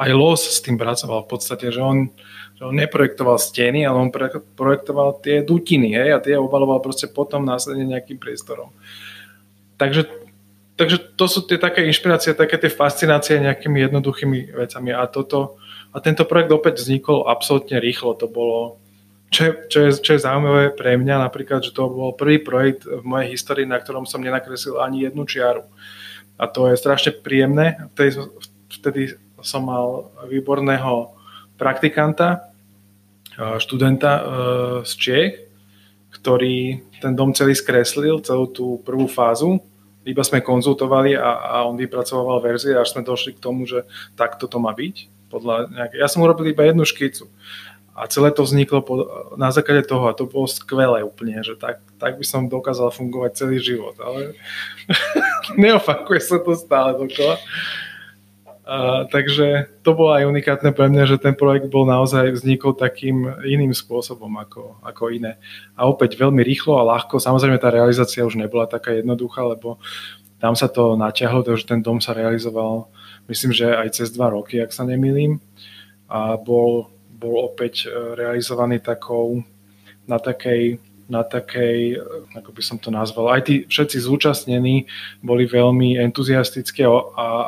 aj 0.01 0.09
Los 0.17 0.49
s 0.49 0.65
tým 0.65 0.81
pracoval 0.81 1.25
v 1.25 1.29
podstate, 1.29 1.69
že 1.69 1.77
on, 1.77 2.09
že 2.57 2.65
on 2.65 2.73
neprojektoval 2.73 3.37
steny, 3.37 3.85
ale 3.85 4.01
on 4.01 4.09
projektoval 4.57 5.21
tie 5.21 5.45
dutiny 5.45 5.93
hej, 5.93 6.09
a 6.17 6.21
tie 6.21 6.41
obaloval 6.41 6.81
proste 6.81 7.05
potom 7.05 7.45
následne 7.45 7.85
nejakým 7.85 8.17
priestorom. 8.17 8.73
Takže, 9.77 10.09
takže 10.73 10.97
to 11.13 11.25
sú 11.29 11.45
tie 11.45 11.61
také 11.61 11.85
inšpirácie, 11.85 12.33
také 12.33 12.57
tie 12.57 12.73
fascinácie 12.73 13.37
nejakými 13.37 13.77
jednoduchými 13.85 14.57
vecami 14.57 14.89
a 14.89 15.05
toto, 15.05 15.61
a 15.95 16.03
tento 16.03 16.27
projekt 16.27 16.51
opäť 16.51 16.83
vznikol 16.83 17.31
absolútne 17.31 17.79
rýchlo. 17.79 18.19
To 18.19 18.27
bolo, 18.27 18.83
čo 19.35 19.41
je, 19.43 19.51
čo, 19.67 19.79
je, 19.83 19.91
čo 19.99 20.11
je 20.15 20.23
zaujímavé 20.23 20.71
pre 20.71 20.95
mňa 20.95 21.27
napríklad, 21.27 21.59
že 21.59 21.75
to 21.75 21.91
bol 21.91 22.15
prvý 22.15 22.39
projekt 22.39 22.87
v 22.87 23.03
mojej 23.03 23.35
histórii, 23.35 23.67
na 23.67 23.75
ktorom 23.75 24.07
som 24.07 24.23
nenakreslil 24.23 24.79
ani 24.79 25.03
jednu 25.03 25.27
čiaru. 25.27 25.67
A 26.39 26.47
to 26.47 26.71
je 26.71 26.79
strašne 26.79 27.19
príjemné. 27.19 27.75
Vtedy, 27.91 28.11
vtedy 28.71 29.01
som 29.43 29.67
mal 29.67 30.15
výborného 30.31 31.11
praktikanta, 31.59 32.47
študenta 33.35 34.11
e, 34.15 34.21
z 34.87 34.91
Čiech, 34.95 35.33
ktorý 36.15 36.79
ten 37.03 37.11
dom 37.11 37.35
celý 37.35 37.59
skreslil, 37.59 38.23
celú 38.23 38.47
tú 38.47 38.79
prvú 38.87 39.11
fázu. 39.11 39.59
Iba 40.07 40.23
sme 40.23 40.39
konzultovali 40.39 41.19
a, 41.19 41.59
a 41.59 41.67
on 41.67 41.75
vypracoval 41.75 42.39
verzie, 42.39 42.71
až 42.71 42.95
sme 42.95 43.03
došli 43.03 43.35
k 43.35 43.43
tomu, 43.43 43.67
že 43.67 43.83
takto 44.15 44.47
to 44.47 44.63
má 44.63 44.71
byť 44.71 45.11
podľa 45.35 45.67
nejaké, 45.73 45.95
ja 45.99 46.07
som 46.07 46.23
urobil 46.23 46.47
iba 46.47 46.63
jednu 46.63 46.87
škicu 46.87 47.27
a 47.95 48.11
celé 48.11 48.35
to 48.35 48.43
vzniklo 48.43 48.83
po, 48.83 48.93
na 49.39 49.55
základe 49.55 49.87
toho 49.87 50.11
a 50.11 50.17
to 50.17 50.27
bolo 50.27 50.51
skvelé 50.51 50.99
úplne, 51.01 51.39
že 51.39 51.55
tak, 51.55 51.79
tak 51.95 52.19
by 52.19 52.25
som 52.27 52.51
dokázal 52.51 52.91
fungovať 52.91 53.31
celý 53.39 53.63
život, 53.63 53.95
ale 54.03 54.35
neopakuje 55.61 56.19
sa 56.19 56.37
to 56.43 56.51
stále 56.59 56.99
dokola. 56.99 57.39
A, 58.65 59.05
takže 59.07 59.71
to 59.85 59.93
bolo 59.95 60.11
aj 60.11 60.27
unikátne 60.27 60.73
pre 60.75 60.91
mňa, 60.91 61.15
že 61.15 61.21
ten 61.21 61.37
projekt 61.37 61.71
bol 61.71 61.87
naozaj 61.87 62.35
vznikol 62.35 62.75
takým 62.75 63.31
iným 63.47 63.71
spôsobom 63.71 64.33
ako, 64.43 64.75
ako 64.83 65.15
iné. 65.15 65.39
A 65.79 65.87
opäť 65.87 66.19
veľmi 66.19 66.43
rýchlo 66.43 66.81
a 66.81 66.87
ľahko, 66.97 67.21
samozrejme 67.21 67.61
tá 67.61 67.71
realizácia 67.71 68.25
už 68.25 68.35
nebola 68.35 68.67
taká 68.67 68.91
jednoduchá, 68.91 69.45
lebo 69.45 69.79
tam 70.43 70.51
sa 70.57 70.67
to 70.67 70.99
naťahlo, 70.99 71.47
takže 71.47 71.63
ten 71.63 71.79
dom 71.79 72.03
sa 72.03 72.11
realizoval 72.11 72.91
myslím, 73.27 73.51
že 73.53 73.65
aj 73.69 73.89
cez 74.01 74.07
dva 74.13 74.29
roky, 74.29 74.61
ak 74.61 74.73
sa 74.73 74.85
nemýlim. 74.85 75.41
A 76.05 76.37
bol, 76.37 76.93
bol 77.15 77.47
opäť 77.47 77.87
e, 77.87 78.15
realizovaný 78.19 78.83
takou, 78.83 79.41
na 80.05 80.19
takej, 80.19 80.77
na 81.07 81.23
takej, 81.23 81.95
e, 81.95 82.37
ako 82.37 82.51
by 82.51 82.61
som 82.61 82.77
to 82.77 82.91
nazval, 82.91 83.31
aj 83.31 83.41
tí 83.47 83.55
všetci 83.65 83.97
zúčastnení 84.03 84.85
boli 85.23 85.47
veľmi 85.47 85.95
entuziastickí 85.97 86.83
a, 86.83 86.91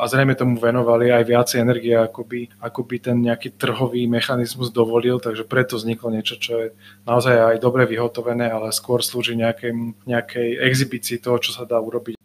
a 0.02 0.04
zrejme 0.08 0.34
tomu 0.40 0.56
venovali 0.58 1.12
aj 1.12 1.24
viacej 1.28 1.58
energie, 1.60 1.94
ako 2.00 2.24
by, 2.24 2.48
ako 2.64 2.82
by 2.88 2.96
ten 3.04 3.18
nejaký 3.22 3.60
trhový 3.60 4.08
mechanizmus 4.08 4.72
dovolil, 4.72 5.20
takže 5.20 5.44
preto 5.44 5.76
vzniklo 5.76 6.16
niečo, 6.16 6.40
čo 6.40 6.52
je 6.58 6.68
naozaj 7.04 7.56
aj 7.56 7.58
dobre 7.60 7.84
vyhotovené, 7.84 8.48
ale 8.48 8.72
skôr 8.72 9.04
slúži 9.04 9.36
nejakej, 9.36 9.76
nejakej 10.08 10.48
exhibícii 10.64 11.20
toho, 11.20 11.38
čo 11.44 11.52
sa 11.52 11.68
dá 11.68 11.78
urobiť 11.78 12.18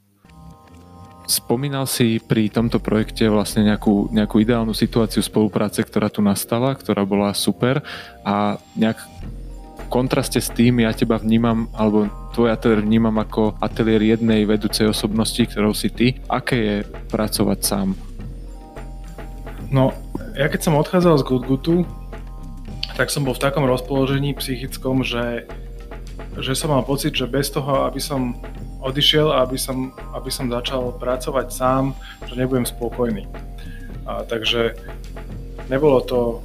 Spomínal 1.32 1.88
si 1.88 2.20
pri 2.20 2.52
tomto 2.52 2.76
projekte 2.76 3.24
vlastne 3.24 3.64
nejakú, 3.64 4.12
nejakú 4.12 4.36
ideálnu 4.44 4.76
situáciu 4.76 5.24
spolupráce, 5.24 5.80
ktorá 5.80 6.12
tu 6.12 6.20
nastala, 6.20 6.76
ktorá 6.76 7.08
bola 7.08 7.32
super 7.32 7.80
a 8.20 8.60
nejak 8.76 9.00
v 9.00 9.84
kontraste 9.88 10.44
s 10.44 10.52
tým 10.52 10.84
ja 10.84 10.92
teba 10.92 11.16
vnímam, 11.16 11.72
alebo 11.72 12.04
tvoj 12.36 12.52
ateliér 12.52 12.84
vnímam 12.84 13.16
ako 13.16 13.56
ateliér 13.64 14.20
jednej 14.20 14.44
vedúcej 14.44 14.92
osobnosti, 14.92 15.40
ktorou 15.40 15.72
si 15.72 15.88
ty. 15.88 16.20
Aké 16.28 16.56
je 16.60 16.76
pracovať 17.08 17.58
sám? 17.64 17.96
No, 19.72 19.96
ja 20.36 20.52
keď 20.52 20.68
som 20.68 20.76
odchádzal 20.76 21.16
z 21.16 21.24
Gutgutu, 21.32 21.88
tak 22.92 23.08
som 23.08 23.24
bol 23.24 23.32
v 23.32 23.40
takom 23.40 23.64
rozpoložení 23.64 24.36
psychickom, 24.36 25.00
že, 25.00 25.48
že 26.36 26.52
som 26.52 26.76
mal 26.76 26.84
pocit, 26.84 27.16
že 27.16 27.24
bez 27.24 27.48
toho, 27.48 27.88
aby 27.88 28.04
som 28.04 28.36
odišiel 28.82 29.30
a 29.30 29.46
aby 29.46 29.56
som, 29.56 29.94
aby 30.12 30.28
som 30.28 30.50
začal 30.50 30.92
pracovať 30.98 31.46
sám, 31.54 31.94
že 32.26 32.34
nebudem 32.34 32.66
spokojný. 32.66 33.30
A, 34.04 34.26
takže 34.26 34.74
nebolo 35.70 36.02
to, 36.02 36.42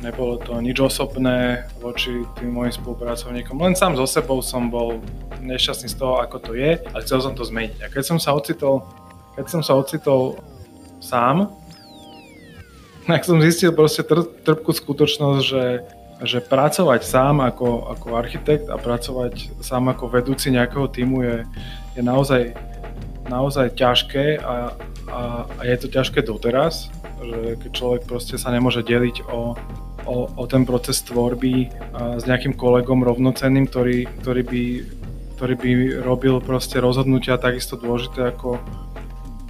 nebolo 0.00 0.38
to 0.38 0.56
nič 0.62 0.78
osobné 0.78 1.66
voči 1.82 2.22
tým 2.38 2.54
mojim 2.54 2.72
spolupracovníkom. 2.72 3.58
Len 3.58 3.74
sám 3.74 3.98
so 3.98 4.06
sebou 4.06 4.38
som 4.40 4.70
bol 4.70 5.02
nešťastný 5.42 5.90
z 5.90 5.98
toho, 5.98 6.22
ako 6.22 6.38
to 6.38 6.52
je 6.54 6.78
a 6.78 6.96
chcel 7.02 7.18
som 7.18 7.34
to 7.34 7.42
zmeniť. 7.42 7.82
A 7.82 7.90
keď 7.90 8.14
som 8.14 8.18
sa 8.22 8.30
ocitol, 8.32 8.86
keď 9.34 9.46
som 9.50 9.60
sa 9.66 9.74
ocitol 9.74 10.38
sám, 11.02 11.50
tak 13.02 13.26
som 13.26 13.42
zistil 13.42 13.74
proste 13.74 14.06
trpkú 14.46 14.70
skutočnosť, 14.70 15.40
že 15.42 15.82
že 16.22 16.38
pracovať 16.38 17.02
sám 17.02 17.42
ako, 17.42 17.90
ako 17.98 18.06
architekt 18.14 18.70
a 18.70 18.78
pracovať 18.78 19.58
sám 19.58 19.90
ako 19.90 20.06
vedúci 20.06 20.54
nejakého 20.54 20.86
týmu 20.86 21.26
je, 21.26 21.36
je 21.98 22.02
naozaj, 22.02 22.54
naozaj 23.26 23.74
ťažké 23.74 24.38
a, 24.38 24.74
a, 25.10 25.20
a 25.46 25.62
je 25.66 25.76
to 25.82 25.86
ťažké 25.90 26.22
doteraz, 26.22 26.94
že 27.22 27.58
keď 27.58 27.70
človek 27.74 28.02
proste 28.06 28.38
sa 28.38 28.54
nemôže 28.54 28.86
deliť 28.86 29.26
o, 29.26 29.58
o, 30.06 30.16
o 30.30 30.44
ten 30.46 30.62
proces 30.62 31.02
tvorby 31.02 31.70
s 32.18 32.22
nejakým 32.26 32.54
kolegom 32.54 33.02
rovnocenným, 33.02 33.66
ktorý, 33.66 34.06
ktorý, 34.22 34.42
by, 34.46 34.62
ktorý 35.38 35.54
by 35.58 35.70
robil 36.06 36.38
proste 36.38 36.78
rozhodnutia 36.78 37.34
takisto 37.38 37.74
dôležité 37.74 38.30
ako, 38.30 38.62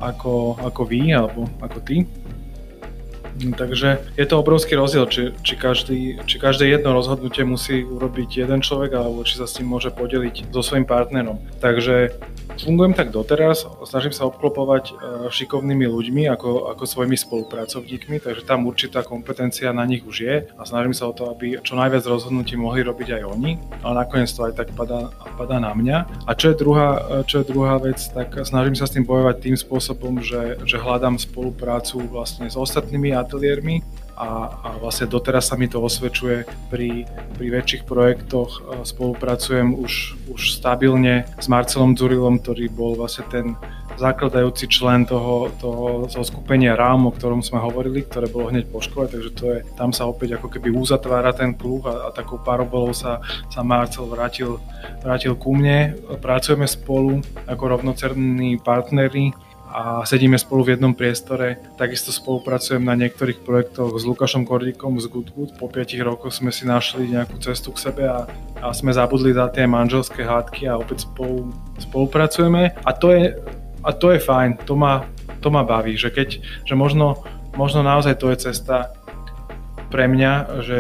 ako, 0.00 0.56
ako 0.61 0.82
vy 0.88 1.12
alebo 1.12 1.48
ako 1.61 1.78
ty. 1.85 2.08
Takže 3.50 4.14
je 4.14 4.26
to 4.28 4.38
obrovský 4.38 4.78
rozdiel, 4.78 5.11
či, 5.11 5.35
či, 5.42 5.55
každý, 5.59 6.22
či 6.22 6.37
každé 6.38 6.70
jedno 6.70 6.94
rozhodnutie 6.94 7.42
musí 7.42 7.83
urobiť 7.83 8.46
jeden 8.46 8.62
človek, 8.62 8.94
alebo 8.94 9.26
či 9.26 9.42
sa 9.42 9.50
s 9.50 9.59
tým 9.59 9.66
môže 9.66 9.90
podeliť 9.90 10.55
so 10.55 10.62
svojím 10.62 10.87
partnerom. 10.87 11.42
Takže 11.59 12.14
fungujem 12.61 12.94
tak 12.94 13.11
doteraz, 13.11 13.64
snažím 13.85 14.12
sa 14.12 14.28
obklopovať 14.28 14.85
e, 14.90 14.92
šikovnými 15.33 15.87
ľuďmi 15.88 16.22
ako, 16.31 16.70
ako 16.76 16.85
svojimi 16.85 17.16
spolupracovníkmi, 17.16 18.20
takže 18.20 18.44
tam 18.44 18.68
určitá 18.68 19.02
kompetencia 19.02 19.72
na 19.72 19.83
nich 19.88 20.05
už 20.05 20.16
je 20.20 20.37
a 20.46 20.62
snažím 20.62 20.92
sa 20.92 21.09
o 21.09 21.16
to, 21.16 21.33
aby 21.33 21.59
čo 21.64 21.74
najviac 21.74 22.05
rozhodnutí 22.05 22.55
mohli 22.55 22.85
robiť 22.85 23.18
aj 23.18 23.22
oni, 23.24 23.52
ale 23.83 23.94
nakoniec 24.05 24.28
to 24.31 24.46
aj 24.46 24.55
tak 24.55 24.68
padá, 24.76 25.11
na 25.42 25.74
mňa. 25.74 25.98
A 26.31 26.38
čo 26.38 26.55
je, 26.55 26.57
druhá, 26.57 27.02
čo 27.26 27.42
je 27.42 27.50
druhá 27.50 27.74
vec, 27.83 27.98
tak 28.14 28.31
snažím 28.46 28.78
sa 28.78 28.87
s 28.87 28.94
tým 28.94 29.02
bojovať 29.02 29.42
tým 29.42 29.57
spôsobom, 29.59 30.22
že, 30.22 30.62
že 30.62 30.78
hľadám 30.78 31.18
spoluprácu 31.18 31.98
vlastne 32.07 32.46
s 32.46 32.55
ostatnými 32.55 33.11
ateliérmi 33.32 33.80
a, 34.12 34.28
a 34.52 34.68
vlastne 34.76 35.08
doteraz 35.08 35.48
sa 35.48 35.56
mi 35.56 35.72
to 35.72 35.80
osvedčuje 35.80 36.44
pri, 36.68 37.08
pri 37.40 37.46
väčších 37.48 37.88
projektoch. 37.88 38.84
Spolupracujem 38.84 39.72
už, 39.72 40.20
už 40.28 40.40
stabilne 40.60 41.24
s 41.40 41.48
Marcelom 41.48 41.96
Zurilom, 41.96 42.36
ktorý 42.36 42.68
bol 42.68 42.92
vlastne 42.92 43.24
ten 43.32 43.56
zakladajúci 43.96 44.68
člen 44.68 45.04
toho, 45.08 45.52
toho, 45.60 46.08
toho 46.08 46.24
skupenia 46.24 46.76
RAM, 46.76 47.08
o 47.08 47.12
ktorom 47.12 47.44
sme 47.44 47.60
hovorili, 47.60 48.04
ktoré 48.04 48.28
bolo 48.28 48.48
hneď 48.48 48.68
po 48.68 48.80
škole, 48.80 49.08
takže 49.08 49.30
to 49.36 49.44
je, 49.52 49.58
tam 49.76 49.92
sa 49.92 50.08
opäť 50.08 50.40
ako 50.40 50.48
keby 50.48 50.72
uzatvára 50.72 51.32
ten 51.36 51.52
klub 51.56 51.84
a, 51.88 52.08
a 52.08 52.14
takou 52.14 52.40
parobolou 52.40 52.96
sa, 52.96 53.20
sa 53.52 53.60
Marcel 53.60 54.08
vrátil, 54.08 54.60
vrátil 55.04 55.36
ku 55.36 55.56
mne. 55.56 55.96
Pracujeme 56.20 56.64
spolu 56.68 57.20
ako 57.48 57.64
rovnocerní 57.68 58.60
partneri 58.60 59.32
a 59.72 60.04
sedíme 60.04 60.37
spolu 60.37 60.68
v 60.68 60.72
jednom 60.76 60.92
priestore. 60.92 61.56
Takisto 61.80 62.12
spolupracujem 62.12 62.85
na 62.85 62.92
niektorých 62.92 63.40
projektoch 63.40 63.96
s 63.96 64.04
Lukášom 64.04 64.44
Kordikom 64.44 65.00
z 65.00 65.08
Goodwood. 65.08 65.56
Po 65.56 65.72
5 65.72 65.96
rokoch 66.04 66.37
sme 66.37 66.52
si 66.52 66.68
našli 66.68 67.08
nejakú 67.08 67.40
cestu 67.40 67.72
k 67.72 67.88
sebe 67.88 68.04
a, 68.04 68.28
a 68.61 68.76
sme 68.76 68.92
zabudli 68.92 69.32
za 69.32 69.48
tie 69.48 69.64
manželské 69.64 70.28
hádky 70.28 70.68
a 70.68 70.76
opäť 70.76 71.08
spolu, 71.08 71.48
spolupracujeme. 71.80 72.76
A 72.85 72.90
to 72.92 73.16
je, 73.16 73.32
a 73.80 73.90
to 73.96 74.12
je 74.12 74.20
fajn, 74.20 74.61
to 74.68 74.76
ma, 74.76 75.08
to 75.40 75.48
ma 75.48 75.64
baví, 75.64 75.96
že 75.96 76.12
keď, 76.12 76.44
že 76.68 76.74
možno, 76.76 77.24
možno 77.56 77.80
naozaj 77.80 78.20
to 78.20 78.28
je 78.28 78.52
cesta 78.52 78.92
pre 79.88 80.04
mňa, 80.04 80.32
že 80.64 80.78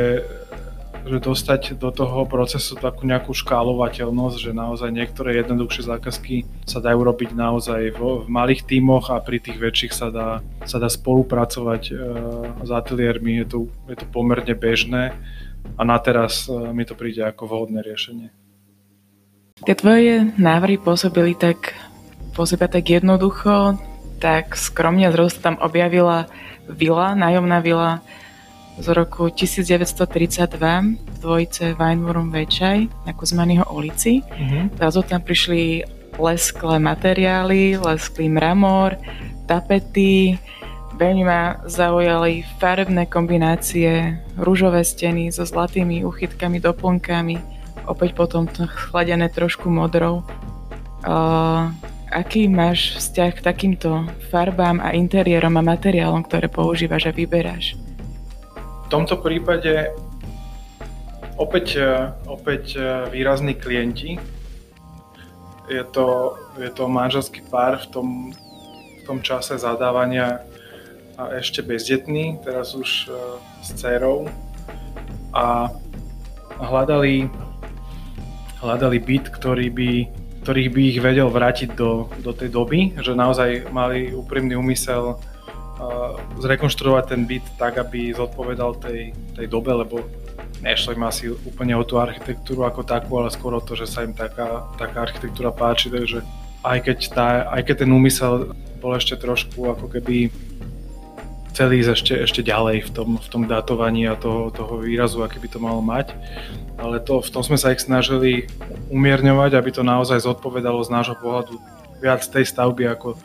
že 1.02 1.18
dostať 1.18 1.82
do 1.82 1.90
toho 1.90 2.22
procesu 2.30 2.78
takú 2.78 3.02
nejakú 3.02 3.34
škálovateľnosť, 3.34 4.36
že 4.38 4.52
naozaj 4.54 4.90
niektoré 4.94 5.42
jednoduchšie 5.42 5.82
zákazky 5.90 6.36
sa 6.62 6.78
dajú 6.78 7.02
robiť 7.02 7.34
naozaj 7.34 7.98
v, 7.98 8.00
v 8.22 8.26
malých 8.30 8.62
tímoch 8.66 9.10
a 9.10 9.18
pri 9.18 9.42
tých 9.42 9.58
väčších 9.58 9.92
sa 9.92 10.08
dá, 10.14 10.28
sa 10.62 10.78
dá 10.78 10.86
spolupracovať 10.86 11.82
e, 11.90 11.92
s 12.62 12.70
ateliérmi, 12.70 13.42
je 13.42 13.46
to, 13.50 13.58
je 13.90 13.96
to 13.98 14.06
pomerne 14.14 14.54
bežné 14.54 15.14
a 15.74 15.82
na 15.82 15.98
teraz 15.98 16.46
e, 16.46 16.54
mi 16.70 16.86
to 16.86 16.94
príde 16.94 17.22
ako 17.26 17.50
vhodné 17.50 17.82
riešenie. 17.82 18.30
Tie 19.62 19.74
tvoje 19.78 20.34
návrhy 20.38 20.78
pôsobili 20.78 21.34
tak, 21.38 21.74
pôsobia 22.34 22.66
tak 22.66 22.86
jednoducho, 22.86 23.78
tak 24.22 24.54
skromne 24.54 25.10
zrazu 25.10 25.38
sa 25.38 25.50
tam 25.50 25.56
objavila 25.58 26.30
vila, 26.70 27.18
nájomná 27.18 27.58
vila 27.58 28.02
z 28.78 28.86
roku 28.96 29.28
1932 29.28 30.48
v 30.96 31.16
dvojice 31.20 31.76
Weinwurm 31.76 32.32
Večaj 32.32 32.88
na 33.04 33.12
Kuzmanyho 33.12 33.68
ulici. 33.68 34.24
Mm-hmm. 34.24 34.78
Zrazu 34.80 35.00
tam 35.04 35.20
prišli 35.20 35.84
lesklé 36.16 36.76
materiály, 36.80 37.76
lesklý 37.80 38.28
mramor, 38.28 38.96
tapety, 39.48 40.36
veľmi 40.96 41.24
ma 41.24 41.60
zaujali 41.64 42.44
farebné 42.60 43.08
kombinácie, 43.08 44.20
rúžové 44.36 44.84
steny 44.84 45.32
so 45.32 45.44
zlatými 45.44 46.04
uchytkami, 46.04 46.60
doplnkami, 46.60 47.36
opäť 47.88 48.14
potom 48.14 48.46
chladené 48.54 49.28
trošku 49.32 49.72
modrou. 49.72 50.22
Uh, 51.02 51.72
aký 52.12 52.46
máš 52.46 52.94
vzťah 53.00 53.30
k 53.34 53.44
takýmto 53.44 54.06
farbám 54.30 54.78
a 54.78 54.94
interiérom 54.94 55.56
a 55.58 55.64
materiálom, 55.64 56.22
ktoré 56.22 56.46
používaš 56.46 57.10
a 57.10 57.12
vyberáš? 57.12 57.81
Tomto 58.92 59.16
prípade 59.24 59.88
opäť, 61.40 61.80
e, 61.80 62.12
opäť 62.28 62.76
e, 62.76 63.08
výrazní 63.08 63.56
klienti. 63.56 64.20
Je 65.72 65.80
to, 65.88 66.36
je 66.60 66.68
to 66.68 66.84
manželský 66.92 67.40
pár 67.48 67.80
v 67.80 67.86
tom, 67.88 68.08
v 69.00 69.02
tom 69.08 69.24
čase 69.24 69.56
zadávania 69.56 70.44
a 71.16 71.32
ešte 71.40 71.64
bezdetný, 71.64 72.36
teraz 72.44 72.76
už 72.76 73.08
e, 73.08 73.16
s 73.64 73.72
dcerou 73.80 74.28
a 75.32 75.72
hľadali, 76.60 77.32
hľadali 78.60 78.98
byt, 79.00 79.32
ktorý 79.32 79.72
by, 79.72 79.90
ktorých 80.44 80.68
by 80.68 80.82
ich 80.84 80.98
vedel 81.00 81.32
vrátiť 81.32 81.72
do, 81.72 82.12
do 82.20 82.36
tej 82.36 82.52
doby, 82.52 82.92
že 83.00 83.16
naozaj 83.16 83.72
mali 83.72 84.12
úprimný 84.12 84.52
úmysel 84.52 85.16
zrekonštruovať 86.38 87.04
ten 87.08 87.22
byt 87.26 87.44
tak, 87.58 87.80
aby 87.80 88.12
zodpovedal 88.14 88.78
tej, 88.78 89.16
tej 89.34 89.46
dobe, 89.48 89.72
lebo 89.72 90.04
nešlo 90.62 90.94
im 90.94 91.04
asi 91.04 91.32
úplne 91.32 91.74
o 91.74 91.82
tú 91.82 91.98
architektúru 91.98 92.62
ako 92.62 92.86
takú, 92.86 93.18
ale 93.18 93.34
skôr 93.34 93.56
o 93.58 93.64
to, 93.64 93.74
že 93.74 93.90
sa 93.90 94.06
im 94.06 94.14
taká, 94.14 94.62
taká 94.78 95.10
architektúra 95.10 95.50
páči, 95.50 95.90
takže 95.90 96.22
aj 96.62 96.78
keď, 96.86 96.98
tá, 97.10 97.26
aj 97.50 97.62
keď 97.66 97.76
ten 97.82 97.90
úmysel 97.90 98.54
bol 98.78 98.94
ešte 98.94 99.18
trošku 99.18 99.66
ako 99.74 99.90
keby 99.90 100.30
celý 101.52 101.84
ísť 101.84 101.90
ešte, 101.92 102.14
ešte 102.24 102.40
ďalej 102.42 102.88
v 102.88 102.90
tom, 102.90 103.08
v 103.20 103.28
tom 103.28 103.42
datovaní 103.44 104.08
a 104.08 104.16
toho, 104.16 104.48
toho 104.48 104.80
výrazu, 104.80 105.20
aký 105.20 105.36
by 105.36 105.48
to 105.52 105.58
malo 105.60 105.84
mať. 105.84 106.16
Ale 106.80 106.98
to, 106.98 107.20
v 107.20 107.30
tom 107.30 107.44
sme 107.44 107.60
sa 107.60 107.76
ich 107.76 107.84
snažili 107.84 108.48
umierňovať, 108.88 109.52
aby 109.52 109.70
to 109.70 109.84
naozaj 109.84 110.16
zodpovedalo 110.24 110.80
z 110.80 110.90
nášho 110.90 111.16
pohľadu 111.20 111.60
viac 112.00 112.24
tej 112.24 112.48
stavby 112.48 112.88
ako, 112.88 113.20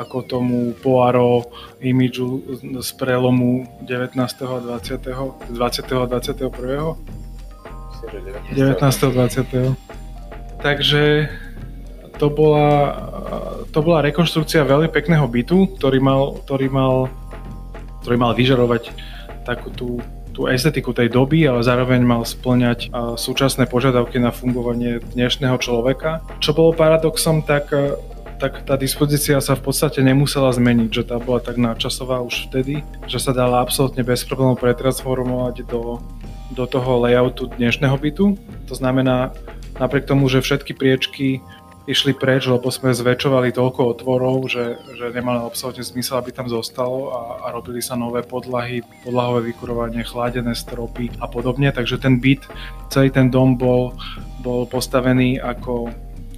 ako 0.00 0.24
tomu 0.24 0.72
Poaro 0.80 1.44
imidžu 1.84 2.40
z 2.80 2.88
prelomu 2.96 3.68
19. 3.84 4.16
a 4.16 4.56
20. 4.80 5.52
20. 5.52 5.92
a 5.92 6.06
21. 6.08 6.96
19. 8.56 8.80
a 8.80 9.08
20. 9.12 9.76
Takže 10.64 11.28
to 12.16 12.26
bola, 12.32 12.68
to 13.72 13.80
bola 13.84 14.00
rekonštrukcia 14.04 14.64
veľmi 14.64 14.88
pekného 14.88 15.28
bytu, 15.28 15.76
ktorý 15.76 16.00
mal, 16.00 16.40
ktorý 16.48 16.68
mal, 16.72 17.08
ktorý 18.04 18.16
mal 18.16 18.32
vyžarovať 18.32 18.92
takú 19.44 19.72
tú, 19.72 19.88
tú 20.36 20.44
estetiku 20.48 20.92
tej 20.92 21.12
doby, 21.12 21.48
ale 21.48 21.64
zároveň 21.64 22.04
mal 22.04 22.24
splňať 22.28 22.92
súčasné 23.16 23.68
požiadavky 23.68 24.20
na 24.20 24.32
fungovanie 24.32 25.00
dnešného 25.16 25.56
človeka. 25.60 26.20
Čo 26.44 26.52
bolo 26.52 26.76
paradoxom, 26.76 27.40
tak 27.44 27.72
tak 28.40 28.64
tá 28.64 28.74
dispozícia 28.80 29.36
sa 29.44 29.52
v 29.52 29.68
podstate 29.68 30.00
nemusela 30.00 30.48
zmeniť, 30.48 30.88
že 30.88 31.04
tá 31.04 31.20
bola 31.20 31.44
tak 31.44 31.60
nadčasová 31.60 32.24
už 32.24 32.48
vtedy, 32.48 32.80
že 33.04 33.20
sa 33.20 33.36
dala 33.36 33.60
absolútne 33.60 34.00
bez 34.00 34.24
problémov 34.24 34.56
pretransformovať 34.56 35.68
do, 35.68 36.00
do 36.56 36.64
toho 36.64 37.04
layoutu 37.04 37.52
dnešného 37.52 37.92
bytu. 38.00 38.40
To 38.64 38.74
znamená, 38.74 39.36
napriek 39.76 40.08
tomu, 40.08 40.32
že 40.32 40.40
všetky 40.40 40.72
priečky 40.72 41.44
išli 41.84 42.16
preč, 42.16 42.48
lebo 42.48 42.72
sme 42.72 42.96
zväčšovali 42.96 43.52
toľko 43.52 43.80
otvorov, 43.98 44.46
že, 44.48 44.78
že 44.94 45.10
nemalo 45.10 45.48
absolútne 45.48 45.84
zmysel, 45.84 46.22
aby 46.22 46.30
tam 46.32 46.46
zostalo 46.46 47.12
a, 47.12 47.20
a 47.44 47.46
robili 47.50 47.82
sa 47.82 47.98
nové 47.98 48.24
podlahy, 48.24 48.80
podlahové 49.02 49.52
vykurovanie, 49.52 50.06
chladené 50.06 50.54
stropy 50.56 51.12
a 51.20 51.26
podobne. 51.26 51.68
Takže 51.74 52.00
ten 52.00 52.22
byt, 52.22 52.46
celý 52.88 53.10
ten 53.10 53.28
dom 53.28 53.58
bol, 53.58 53.96
bol 54.40 54.64
postavený 54.70 55.42
ako 55.42 55.90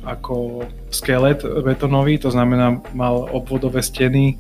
ako 0.02 0.66
skelet 0.90 1.42
betonový, 1.42 2.18
to 2.18 2.30
znamená 2.30 2.82
mal 2.94 3.30
obvodové 3.30 3.82
steny 3.82 4.38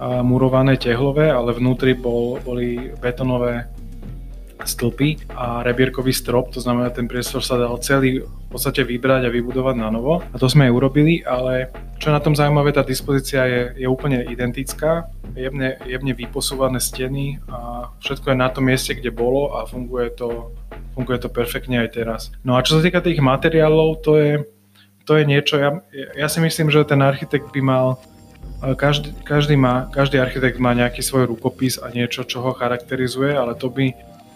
a 0.00 0.24
murované 0.26 0.74
tehlové, 0.76 1.30
ale 1.30 1.54
vnútri 1.54 1.94
bol, 1.94 2.42
boli 2.42 2.92
betonové 2.98 3.68
stĺpy 4.64 5.30
a 5.36 5.60
rebierkový 5.60 6.10
strop, 6.14 6.50
to 6.50 6.60
znamená, 6.60 6.90
ten 6.90 7.04
priestor 7.04 7.44
sa 7.44 7.60
dal 7.60 7.76
celý 7.84 8.24
v 8.24 8.48
podstate 8.48 8.86
vybrať 8.86 9.28
a 9.28 9.34
vybudovať 9.34 9.76
na 9.76 9.92
novo. 9.92 10.24
A 10.24 10.36
to 10.40 10.48
sme 10.48 10.70
aj 10.70 10.72
urobili, 10.72 11.20
ale 11.26 11.68
čo 12.00 12.14
na 12.14 12.22
tom 12.22 12.32
zaujímavé, 12.32 12.72
tá 12.72 12.80
dispozícia 12.86 13.44
je, 13.44 13.84
je 13.84 13.86
úplne 13.90 14.24
identická, 14.24 15.10
jemne, 15.36 15.76
jemne 15.84 16.12
vyposúvané 16.16 16.80
steny 16.80 17.42
a 17.50 17.90
všetko 18.00 18.32
je 18.32 18.36
na 18.38 18.48
tom 18.48 18.64
mieste, 18.70 18.94
kde 18.94 19.10
bolo 19.12 19.58
a 19.58 19.66
funguje 19.68 20.14
to, 20.16 20.54
funguje 20.96 21.18
to 21.18 21.28
perfektne 21.28 21.82
aj 21.82 21.90
teraz. 21.92 22.20
No 22.46 22.56
a 22.56 22.64
čo 22.64 22.78
sa 22.78 22.82
týka 22.86 23.02
tých 23.04 23.20
materiálov, 23.20 24.00
to 24.00 24.16
je, 24.16 24.30
to 25.04 25.20
je 25.20 25.24
niečo, 25.28 25.60
ja, 25.60 25.70
ja 26.16 26.28
si 26.32 26.40
myslím, 26.40 26.72
že 26.72 26.84
ten 26.88 27.00
architekt 27.04 27.52
by 27.52 27.60
mal, 27.60 27.86
každý, 28.76 29.12
každý, 29.24 29.56
má, 29.56 29.88
každý 29.92 30.16
architekt 30.16 30.56
má 30.56 30.72
nejaký 30.72 31.04
svoj 31.04 31.28
rukopis 31.28 31.76
a 31.76 31.92
niečo, 31.92 32.24
čo 32.24 32.40
ho 32.40 32.56
charakterizuje, 32.56 33.36
ale 33.36 33.52
to 33.56 33.68
by 33.68 33.92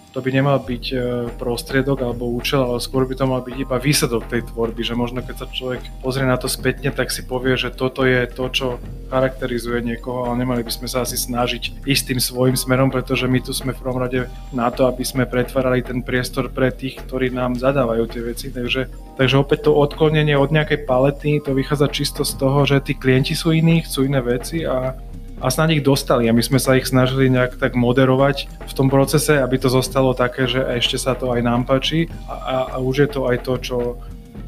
to 0.08 0.24
by 0.24 0.32
nemal 0.32 0.56
byť 0.56 0.84
e, 0.90 0.96
prostriedok 1.36 2.00
alebo 2.00 2.32
účel, 2.32 2.64
ale 2.64 2.80
skôr 2.80 3.04
by 3.04 3.14
to 3.14 3.28
mal 3.28 3.44
byť 3.44 3.56
iba 3.60 3.76
výsledok 3.76 4.26
tej 4.26 4.50
tvorby, 4.50 4.80
že 4.80 4.96
možno 4.96 5.20
keď 5.20 5.36
sa 5.36 5.46
človek 5.46 5.84
pozrie 6.00 6.24
na 6.24 6.40
to 6.40 6.48
spätne, 6.48 6.88
tak 6.90 7.12
si 7.12 7.22
povie, 7.28 7.60
že 7.60 7.68
toto 7.68 8.08
je 8.08 8.24
to, 8.24 8.44
čo 8.48 8.66
charakterizuje 9.08 9.80
niekoho, 9.82 10.28
ale 10.28 10.44
nemali 10.44 10.62
by 10.62 10.72
sme 10.72 10.88
sa 10.88 11.02
asi 11.02 11.16
snažiť 11.16 11.84
istým 11.88 12.20
svojim 12.20 12.54
smerom, 12.54 12.92
pretože 12.92 13.24
my 13.24 13.40
tu 13.40 13.56
sme 13.56 13.72
v 13.72 13.80
prvom 13.80 13.98
rade 13.98 14.28
na 14.52 14.68
to, 14.68 14.86
aby 14.86 15.02
sme 15.02 15.24
pretvárali 15.24 15.80
ten 15.82 16.04
priestor 16.04 16.52
pre 16.52 16.68
tých, 16.70 17.00
ktorí 17.08 17.32
nám 17.32 17.56
zadávajú 17.56 18.04
tie 18.06 18.22
veci, 18.22 18.46
takže, 18.52 18.86
takže 19.16 19.36
opäť 19.40 19.68
to 19.68 19.72
odklonenie 19.74 20.36
od 20.36 20.52
nejakej 20.52 20.84
palety, 20.84 21.40
to 21.40 21.56
vychádza 21.56 21.88
čisto 21.90 22.22
z 22.22 22.36
toho, 22.36 22.68
že 22.68 22.84
tí 22.84 22.92
klienti 22.94 23.32
sú 23.32 23.50
iní, 23.50 23.82
chcú 23.82 24.06
iné 24.06 24.20
veci 24.20 24.62
a 24.62 24.94
a 25.38 25.54
snáď 25.54 25.78
ich 25.78 25.86
dostali 25.86 26.26
a 26.26 26.34
my 26.34 26.42
sme 26.42 26.58
sa 26.58 26.74
ich 26.74 26.90
snažili 26.90 27.30
nejak 27.30 27.62
tak 27.62 27.78
moderovať 27.78 28.50
v 28.66 28.72
tom 28.74 28.90
procese, 28.90 29.38
aby 29.38 29.54
to 29.54 29.70
zostalo 29.70 30.10
také, 30.10 30.50
že 30.50 30.58
ešte 30.58 30.98
sa 30.98 31.14
to 31.14 31.30
aj 31.30 31.40
nám 31.46 31.62
páči 31.62 32.10
a, 32.26 32.34
a, 32.34 32.56
a 32.74 32.76
už 32.82 33.06
je 33.06 33.08
to 33.08 33.20
aj 33.30 33.36
to, 33.46 33.54
čo, 33.62 33.78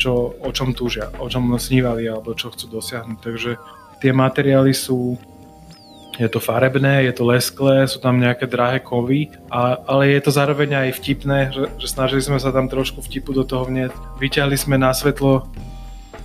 čo, 0.01 0.13
o 0.35 0.51
čom 0.51 0.75
túžia, 0.75 1.13
o 1.23 1.31
čom 1.31 1.55
snívali 1.61 2.11
alebo 2.11 2.35
čo 2.35 2.51
chcú 2.51 2.81
dosiahnuť. 2.81 3.19
Takže 3.23 3.51
tie 4.01 4.11
materiály 4.11 4.73
sú, 4.73 5.21
je 6.17 6.29
to 6.29 6.41
farebné, 6.41 7.07
je 7.07 7.15
to 7.15 7.25
lesklé, 7.29 7.85
sú 7.85 8.01
tam 8.01 8.17
nejaké 8.17 8.49
drahé 8.49 8.81
kovy, 8.81 9.31
a, 9.53 9.77
ale 9.85 10.17
je 10.17 10.21
to 10.25 10.31
zároveň 10.33 10.89
aj 10.89 10.97
vtipné, 10.99 11.39
že, 11.53 11.69
že 11.77 11.87
snažili 11.87 12.25
sme 12.25 12.41
sa 12.41 12.51
tam 12.51 12.67
trošku 12.67 13.05
vtipu 13.05 13.37
do 13.37 13.45
toho 13.45 13.69
vnieť. 13.69 13.93
Vyťahli 14.19 14.57
sme 14.57 14.81
na 14.81 14.91
svetlo, 14.97 15.47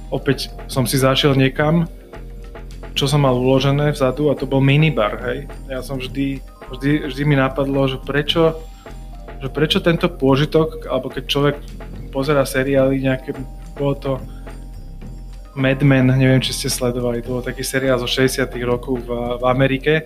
opäť 0.10 0.50
som 0.72 0.88
si 0.88 0.96
zašiel 0.96 1.36
niekam 1.36 1.86
čo 2.96 3.12
som 3.12 3.28
mal 3.28 3.36
uložené 3.36 3.92
vzadu 3.92 4.32
a 4.32 4.40
to 4.40 4.48
bol 4.48 4.64
minibar, 4.64 5.20
hej. 5.28 5.52
Ja 5.68 5.84
som 5.84 6.00
vždy, 6.00 6.40
vždy, 6.72 7.12
vždy 7.12 7.24
mi 7.28 7.36
napadlo, 7.36 7.92
že 7.92 8.00
prečo, 8.00 8.64
že 9.44 9.52
prečo 9.52 9.84
tento 9.84 10.08
pôžitok, 10.08 10.88
alebo 10.88 11.12
keď 11.12 11.24
človek 11.28 11.56
pozera 12.16 12.48
seriály 12.48 13.04
nejaké, 13.04 13.36
bolo 13.76 13.94
to 14.00 14.12
Mad 15.56 15.80
Men, 15.88 16.12
neviem, 16.12 16.44
či 16.44 16.52
ste 16.52 16.68
sledovali, 16.68 17.24
to 17.24 17.40
bol 17.40 17.44
taký 17.44 17.64
seriál 17.64 17.96
zo 17.96 18.12
60 18.12 18.52
rokov 18.68 19.08
v, 19.08 19.40
v 19.40 19.44
Amerike 19.48 20.04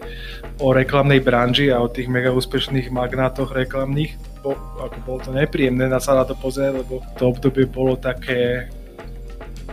o 0.61 0.69
reklamnej 0.69 1.25
branži 1.25 1.73
a 1.73 1.81
o 1.81 1.89
tých 1.89 2.05
mega 2.05 2.29
úspešných 2.29 2.93
magnátoch 2.93 3.49
reklamných. 3.57 4.13
Bo, 4.45 4.53
ako 4.77 4.97
bolo 5.09 5.19
to 5.25 5.31
nepríjemné 5.33 5.89
na 5.89 5.97
sa 5.97 6.13
na 6.13 6.23
to 6.23 6.37
pozrieť, 6.37 6.85
lebo 6.85 7.01
to 7.17 7.33
obdobie 7.33 7.65
bolo 7.65 7.97
také 7.97 8.69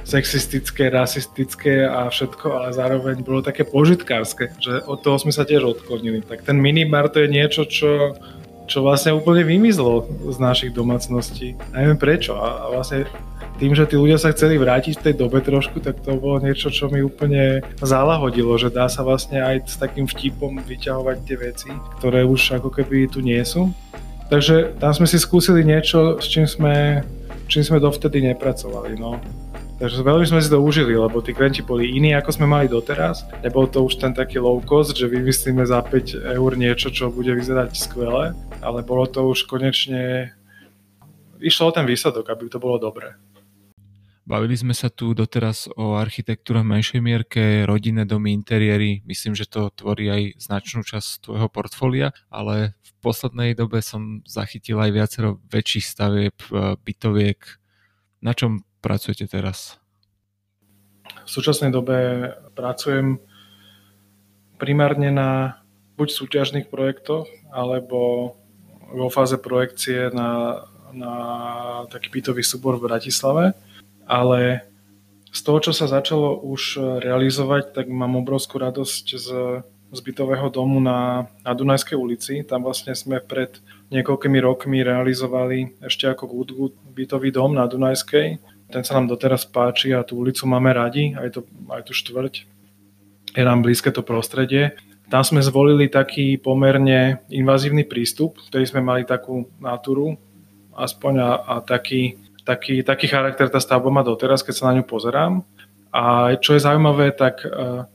sexistické, 0.06 0.88
rasistické 0.88 1.84
a 1.84 2.08
všetko, 2.08 2.46
ale 2.56 2.68
zároveň 2.72 3.20
bolo 3.26 3.42
také 3.42 3.66
požitkárske, 3.66 4.54
že 4.56 4.80
od 4.86 5.02
toho 5.02 5.18
sme 5.18 5.34
sa 5.34 5.42
tiež 5.42 5.66
odklonili. 5.66 6.22
Tak 6.22 6.46
ten 6.46 6.56
minibar 6.56 7.12
to 7.12 7.20
je 7.20 7.28
niečo, 7.28 7.66
čo, 7.66 8.14
čo 8.70 8.86
vlastne 8.86 9.12
úplne 9.12 9.42
vymizlo 9.42 10.06
z 10.30 10.38
našich 10.38 10.70
domácností. 10.72 11.58
Neviem 11.74 11.98
prečo. 11.98 12.38
A, 12.38 12.70
vlastne 12.70 13.10
tým, 13.56 13.72
že 13.72 13.88
tí 13.88 13.96
ľudia 13.96 14.20
sa 14.20 14.32
chceli 14.32 14.60
vrátiť 14.60 15.00
v 15.00 15.04
tej 15.10 15.14
dobe 15.16 15.40
trošku, 15.40 15.80
tak 15.80 16.04
to 16.04 16.16
bolo 16.16 16.40
niečo, 16.40 16.68
čo 16.68 16.92
mi 16.92 17.00
úplne 17.00 17.64
zalahodilo, 17.80 18.56
že 18.60 18.68
dá 18.68 18.86
sa 18.86 19.00
vlastne 19.00 19.40
aj 19.40 19.56
s 19.64 19.76
takým 19.80 20.04
vtipom 20.04 20.60
vyťahovať 20.60 21.16
tie 21.24 21.36
veci, 21.40 21.70
ktoré 22.00 22.22
už 22.28 22.60
ako 22.60 22.68
keby 22.68 23.08
tu 23.08 23.24
nie 23.24 23.40
sú. 23.42 23.72
Takže 24.28 24.76
tam 24.82 24.92
sme 24.92 25.06
si 25.06 25.16
skúsili 25.16 25.62
niečo, 25.62 26.18
s 26.18 26.26
čím 26.26 26.44
sme, 26.44 27.06
čím 27.46 27.62
sme 27.62 27.78
dovtedy 27.78 28.20
nepracovali. 28.20 28.98
No 28.98 29.22
Takže 29.76 30.00
veľmi 30.00 30.24
sme 30.24 30.40
si 30.40 30.48
to 30.48 30.56
užili, 30.56 30.96
lebo 30.96 31.20
tí 31.20 31.36
klienti 31.36 31.60
boli 31.60 31.92
iní, 31.92 32.16
ako 32.16 32.32
sme 32.32 32.48
mali 32.48 32.64
doteraz. 32.64 33.28
Nebol 33.44 33.68
to 33.68 33.84
už 33.84 34.00
ten 34.00 34.16
taký 34.16 34.40
low 34.40 34.56
cost, 34.64 34.96
že 34.96 35.04
vymyslíme 35.04 35.60
za 35.68 35.84
5 35.84 36.32
eur 36.32 36.50
niečo, 36.56 36.88
čo 36.88 37.12
bude 37.12 37.36
vyzerať 37.36 37.76
skvele, 37.76 38.32
ale 38.64 38.78
bolo 38.80 39.04
to 39.04 39.28
už 39.28 39.44
konečne... 39.44 40.32
Išlo 41.44 41.68
o 41.68 41.76
ten 41.76 41.84
výsledok, 41.84 42.24
aby 42.24 42.48
to 42.48 42.56
bolo 42.56 42.80
dobré. 42.80 43.20
Bavili 44.26 44.58
sme 44.58 44.74
sa 44.74 44.90
tu 44.90 45.14
doteraz 45.14 45.70
o 45.78 45.94
architektúre 45.94 46.58
v 46.66 46.74
menšej 46.74 46.98
mierke, 46.98 47.62
rodinné 47.62 48.02
domy, 48.02 48.34
interiéry. 48.34 48.98
Myslím, 49.06 49.38
že 49.38 49.46
to 49.46 49.70
tvorí 49.70 50.10
aj 50.10 50.22
značnú 50.42 50.82
časť 50.82 51.30
tvojho 51.30 51.46
portfólia, 51.46 52.10
ale 52.26 52.74
v 52.82 52.90
poslednej 52.98 53.54
dobe 53.54 53.78
som 53.86 54.26
zachytil 54.26 54.82
aj 54.82 54.90
viacero 54.90 55.38
väčších 55.46 55.86
stavieb, 55.86 56.34
bytoviek. 56.82 57.38
Na 58.18 58.34
čom 58.34 58.66
pracujete 58.82 59.30
teraz? 59.30 59.78
V 61.06 61.30
súčasnej 61.30 61.70
dobe 61.70 62.34
pracujem 62.58 63.22
primárne 64.58 65.14
na 65.14 65.62
buď 65.94 66.08
súťažných 66.10 66.66
projektoch, 66.66 67.30
alebo 67.54 68.34
vo 68.90 69.06
fáze 69.06 69.38
projekcie 69.38 70.10
na, 70.10 70.66
na 70.90 71.12
taký 71.94 72.10
bytový 72.10 72.42
súbor 72.42 72.74
v 72.82 72.90
Bratislave. 72.90 73.54
Ale 74.06 74.64
z 75.34 75.40
toho, 75.42 75.58
čo 75.60 75.72
sa 75.74 75.90
začalo 75.90 76.38
už 76.40 76.78
realizovať, 77.02 77.74
tak 77.74 77.90
mám 77.90 78.16
obrovskú 78.16 78.56
radosť 78.62 79.06
z, 79.18 79.28
z 79.66 79.98
bytového 80.00 80.48
domu 80.48 80.80
na, 80.80 81.26
na 81.44 81.52
Dunajskej 81.52 81.98
ulici. 81.98 82.40
Tam 82.46 82.62
vlastne 82.64 82.94
sme 82.94 83.20
pred 83.20 83.58
niekoľkými 83.90 84.38
rokmi 84.40 84.80
realizovali 84.86 85.82
ešte 85.84 86.06
ako 86.06 86.24
Good 86.30 86.50
Good 86.54 86.74
bytový 86.94 87.28
dom 87.34 87.58
na 87.58 87.66
Dunajskej 87.66 88.56
ten 88.66 88.82
sa 88.82 88.98
nám 88.98 89.06
doteraz 89.06 89.46
páči 89.46 89.94
a 89.94 90.02
tú 90.02 90.18
ulicu 90.18 90.42
máme 90.46 90.74
radi, 90.74 91.14
aj, 91.14 91.38
to, 91.38 91.40
aj 91.70 91.86
tú 91.86 91.92
štvrť. 91.94 92.34
Je 93.36 93.44
nám 93.44 93.62
blízke 93.62 93.94
to 93.94 94.02
prostredie. 94.02 94.74
Tam 95.06 95.22
sme 95.22 95.38
zvolili 95.38 95.86
taký 95.86 96.34
pomerne 96.34 97.22
invazívny 97.30 97.86
prístup, 97.86 98.42
ktorý 98.50 98.66
sme 98.66 98.82
mali 98.82 99.06
takú 99.06 99.46
natúru, 99.62 100.18
aspoň 100.74 101.14
a, 101.22 101.30
a 101.46 101.54
taký, 101.62 102.18
taký, 102.46 102.86
taký 102.86 103.10
charakter 103.10 103.50
tá 103.50 103.58
stavba 103.58 103.90
má 103.90 104.06
doteraz, 104.06 104.46
keď 104.46 104.54
sa 104.54 104.66
na 104.70 104.78
ňu 104.78 104.84
pozerám. 104.86 105.42
A 105.90 106.32
čo 106.38 106.54
je 106.54 106.62
zaujímavé, 106.62 107.10
tak 107.10 107.42
uh, 107.42 107.90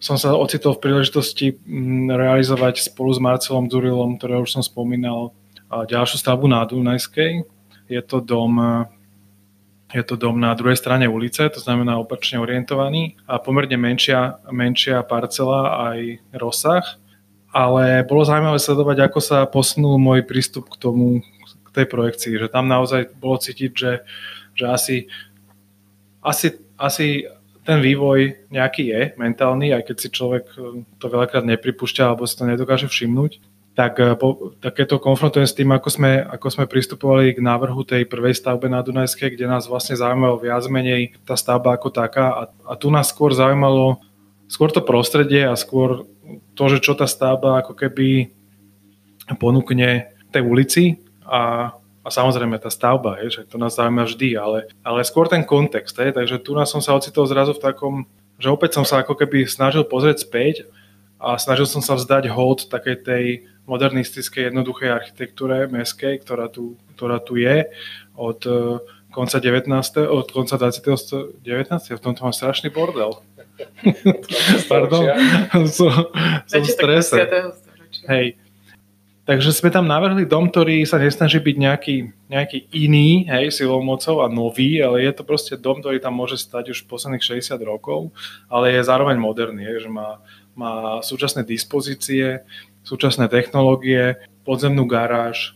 som 0.00 0.16
sa 0.16 0.32
ocitol 0.32 0.74
v 0.80 0.88
príležitosti 0.88 1.60
realizovať 2.08 2.80
spolu 2.80 3.12
s 3.12 3.20
Marcelom 3.20 3.68
Durilom, 3.68 4.16
ktorého 4.16 4.48
už 4.48 4.56
som 4.56 4.64
spomínal, 4.64 5.36
uh, 5.68 5.84
ďalšiu 5.84 6.16
stavbu 6.16 6.48
na 6.48 6.64
Dunajskej. 6.64 7.44
Je 7.92 8.00
to 8.00 8.24
dom 8.24 8.88
je 9.92 10.00
to 10.00 10.16
dom 10.16 10.40
na 10.40 10.56
druhej 10.56 10.80
strane 10.80 11.04
ulice, 11.04 11.44
to 11.52 11.60
znamená 11.60 12.00
opačne 12.00 12.40
orientovaný 12.40 13.20
a 13.28 13.36
pomerne 13.36 13.76
menšia, 13.76 14.40
menšia 14.48 15.04
parcela 15.04 15.92
aj 15.92 15.98
rozsah. 16.32 16.84
Ale 17.52 18.00
bolo 18.08 18.24
zaujímavé 18.24 18.56
sledovať, 18.56 19.04
ako 19.04 19.20
sa 19.20 19.44
posunul 19.44 20.00
môj 20.00 20.24
prístup 20.24 20.72
k 20.72 20.80
tomu, 20.80 21.20
tej 21.72 21.86
projekcii, 21.88 22.36
že 22.36 22.52
tam 22.52 22.68
naozaj 22.68 23.12
bolo 23.16 23.40
cítiť, 23.40 23.70
že, 23.72 23.92
že 24.54 24.64
asi, 24.68 24.96
asi, 26.20 26.60
asi 26.76 27.26
ten 27.64 27.78
vývoj 27.80 28.48
nejaký 28.52 28.82
je 28.92 29.00
mentálny, 29.16 29.72
aj 29.72 29.88
keď 29.88 29.96
si 29.96 30.08
človek 30.12 30.44
to 31.00 31.06
veľakrát 31.08 31.48
nepripúšťa 31.48 32.12
alebo 32.12 32.28
si 32.28 32.36
to 32.36 32.44
nedokáže 32.44 32.86
všimnúť 32.86 33.40
tak 33.72 33.96
eh, 34.00 34.12
po, 34.16 34.52
takéto 34.60 35.00
konfrontujem 35.00 35.48
s 35.48 35.56
tým, 35.56 35.72
ako 35.72 35.88
sme, 35.88 36.20
ako 36.28 36.48
sme 36.52 36.64
pristupovali 36.68 37.32
k 37.32 37.40
návrhu 37.40 37.80
tej 37.84 38.04
prvej 38.04 38.36
stavbe 38.36 38.68
na 38.68 38.84
Dunajskej, 38.84 39.32
kde 39.32 39.48
nás 39.48 39.64
vlastne 39.64 39.96
zaujímalo 39.96 40.36
viac 40.40 40.64
menej 40.68 41.16
tá 41.24 41.36
stavba 41.36 41.76
ako 41.76 41.88
taká. 41.88 42.26
A, 42.36 42.42
a 42.68 42.72
tu 42.76 42.92
nás 42.92 43.08
skôr 43.08 43.32
zaujímalo 43.32 44.00
skôr 44.52 44.68
to 44.68 44.84
prostredie 44.84 45.48
a 45.48 45.56
skôr 45.56 46.04
to, 46.52 46.64
že 46.68 46.84
čo 46.84 46.92
tá 46.92 47.08
stavba 47.08 47.64
ako 47.64 47.72
keby 47.72 48.28
ponúkne 49.40 50.12
tej 50.28 50.42
ulici 50.44 50.84
a, 51.26 51.72
a 52.02 52.08
samozrejme 52.08 52.58
tá 52.58 52.70
stavba, 52.70 53.22
je, 53.22 53.40
že 53.40 53.42
to 53.46 53.56
nás 53.58 53.78
zaujíma 53.78 54.06
vždy, 54.06 54.34
ale, 54.34 54.58
ale 54.82 55.06
skôr 55.06 55.30
ten 55.30 55.46
kontext. 55.46 55.94
Je, 55.98 56.10
takže 56.10 56.42
tu 56.42 56.52
nás 56.54 56.70
som 56.70 56.82
sa 56.82 56.96
ocitol 56.98 57.26
zrazu 57.30 57.54
v 57.54 57.62
takom, 57.62 57.94
že 58.42 58.50
opäť 58.50 58.78
som 58.80 58.84
sa 58.86 59.02
ako 59.02 59.14
keby 59.14 59.46
snažil 59.46 59.86
pozrieť 59.86 60.26
späť 60.26 60.66
a 61.22 61.38
snažil 61.38 61.70
som 61.70 61.78
sa 61.78 61.94
vzdať 61.94 62.26
hold 62.34 62.66
takej 62.66 62.96
tej 63.06 63.24
modernistickej, 63.62 64.50
jednoduchej 64.50 64.90
architektúre 64.90 65.70
meskej, 65.70 66.18
ktorá 66.18 66.50
tu, 66.50 66.74
ktorá 66.98 67.22
tu 67.22 67.38
je 67.38 67.70
od 68.18 68.42
e, 68.42 68.82
konca 69.14 69.38
19. 69.38 69.70
od 70.10 70.26
konca 70.34 70.58
20. 70.58 71.38
19. 71.46 71.94
v 71.94 72.02
tomto 72.02 72.26
mám 72.26 72.34
strašný 72.34 72.74
bordel. 72.74 73.22
Pardon, 74.72 75.06
som, 75.70 76.10
som 76.50 76.62
v 76.62 76.66
strese. 76.66 77.22
Hej. 78.10 78.41
Takže 79.22 79.54
sme 79.54 79.70
tam 79.70 79.86
navrhli 79.86 80.26
dom, 80.26 80.50
ktorý 80.50 80.82
sa 80.82 80.98
nesnaží 80.98 81.38
byť 81.38 81.56
nejaký, 81.56 81.96
nejaký 82.26 82.58
iný, 82.74 83.22
hej, 83.30 83.54
silou 83.54 83.78
mocou 83.78 84.18
a 84.18 84.26
nový, 84.26 84.82
ale 84.82 85.06
je 85.06 85.14
to 85.14 85.22
proste 85.22 85.54
dom, 85.62 85.78
ktorý 85.78 86.02
tam 86.02 86.18
môže 86.18 86.42
stať 86.42 86.74
už 86.74 86.90
posledných 86.90 87.22
60 87.22 87.54
rokov, 87.62 88.10
ale 88.50 88.74
je 88.74 88.82
zároveň 88.82 89.22
moderný, 89.22 89.62
hej, 89.62 89.86
že 89.86 89.90
má, 89.94 90.18
má 90.58 90.98
súčasné 91.06 91.46
dispozície, 91.46 92.42
súčasné 92.82 93.30
technológie, 93.30 94.18
podzemnú 94.42 94.90
garáž, 94.90 95.54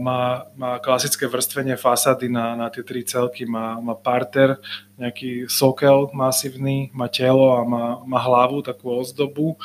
má, 0.00 0.48
má 0.56 0.76
klasické 0.80 1.24
vrstvenie 1.28 1.76
fasády 1.76 2.28
na, 2.28 2.56
na 2.56 2.72
tie 2.72 2.80
tri 2.80 3.04
celky, 3.04 3.44
má, 3.44 3.80
má 3.80 3.92
parter, 3.92 4.56
nejaký 4.96 5.48
sokel 5.48 6.08
masívny, 6.12 6.88
má 6.92 7.08
telo 7.08 7.56
a 7.56 7.64
má, 7.64 8.00
má 8.04 8.18
hlavu, 8.20 8.60
takú 8.60 8.92
ozdobu, 8.92 9.56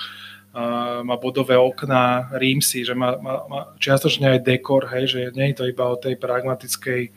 má 1.03 1.15
bodové 1.17 1.57
okná, 1.57 2.29
rímsy, 2.37 2.85
že 2.85 2.93
má, 2.93 3.17
má, 3.17 3.41
má 3.49 3.61
čiastočne 3.81 4.37
aj 4.37 4.45
dekor, 4.45 4.85
hej, 4.93 5.05
že 5.09 5.19
nie 5.33 5.49
je 5.49 5.57
to 5.57 5.65
iba 5.65 5.89
o 5.89 5.97
tej 5.97 6.13
pragmatickej 6.21 7.09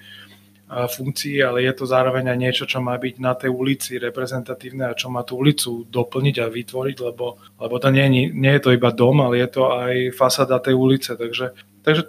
funkcií, 0.67 1.39
ale 1.47 1.63
je 1.63 1.73
to 1.79 1.87
zároveň 1.87 2.27
aj 2.27 2.39
niečo, 2.43 2.65
čo 2.67 2.83
má 2.83 2.99
byť 2.99 3.15
na 3.23 3.39
tej 3.39 3.55
ulici 3.55 4.03
reprezentatívne 4.03 4.91
a 4.91 4.99
čo 4.99 5.07
má 5.07 5.23
tú 5.23 5.39
ulicu 5.39 5.87
doplniť 5.87 6.37
a 6.43 6.51
vytvoriť, 6.51 6.97
lebo, 7.07 7.39
lebo 7.39 7.75
to 7.79 7.89
nie, 7.95 8.35
nie 8.35 8.53
je 8.59 8.63
to 8.67 8.75
iba 8.75 8.91
dom, 8.91 9.23
ale 9.23 9.39
je 9.47 9.49
to 9.53 9.63
aj 9.71 9.95
fasáda 10.19 10.59
tej 10.59 10.75
ulice. 10.75 11.15
Takže, 11.15 11.55
takže 11.87 12.03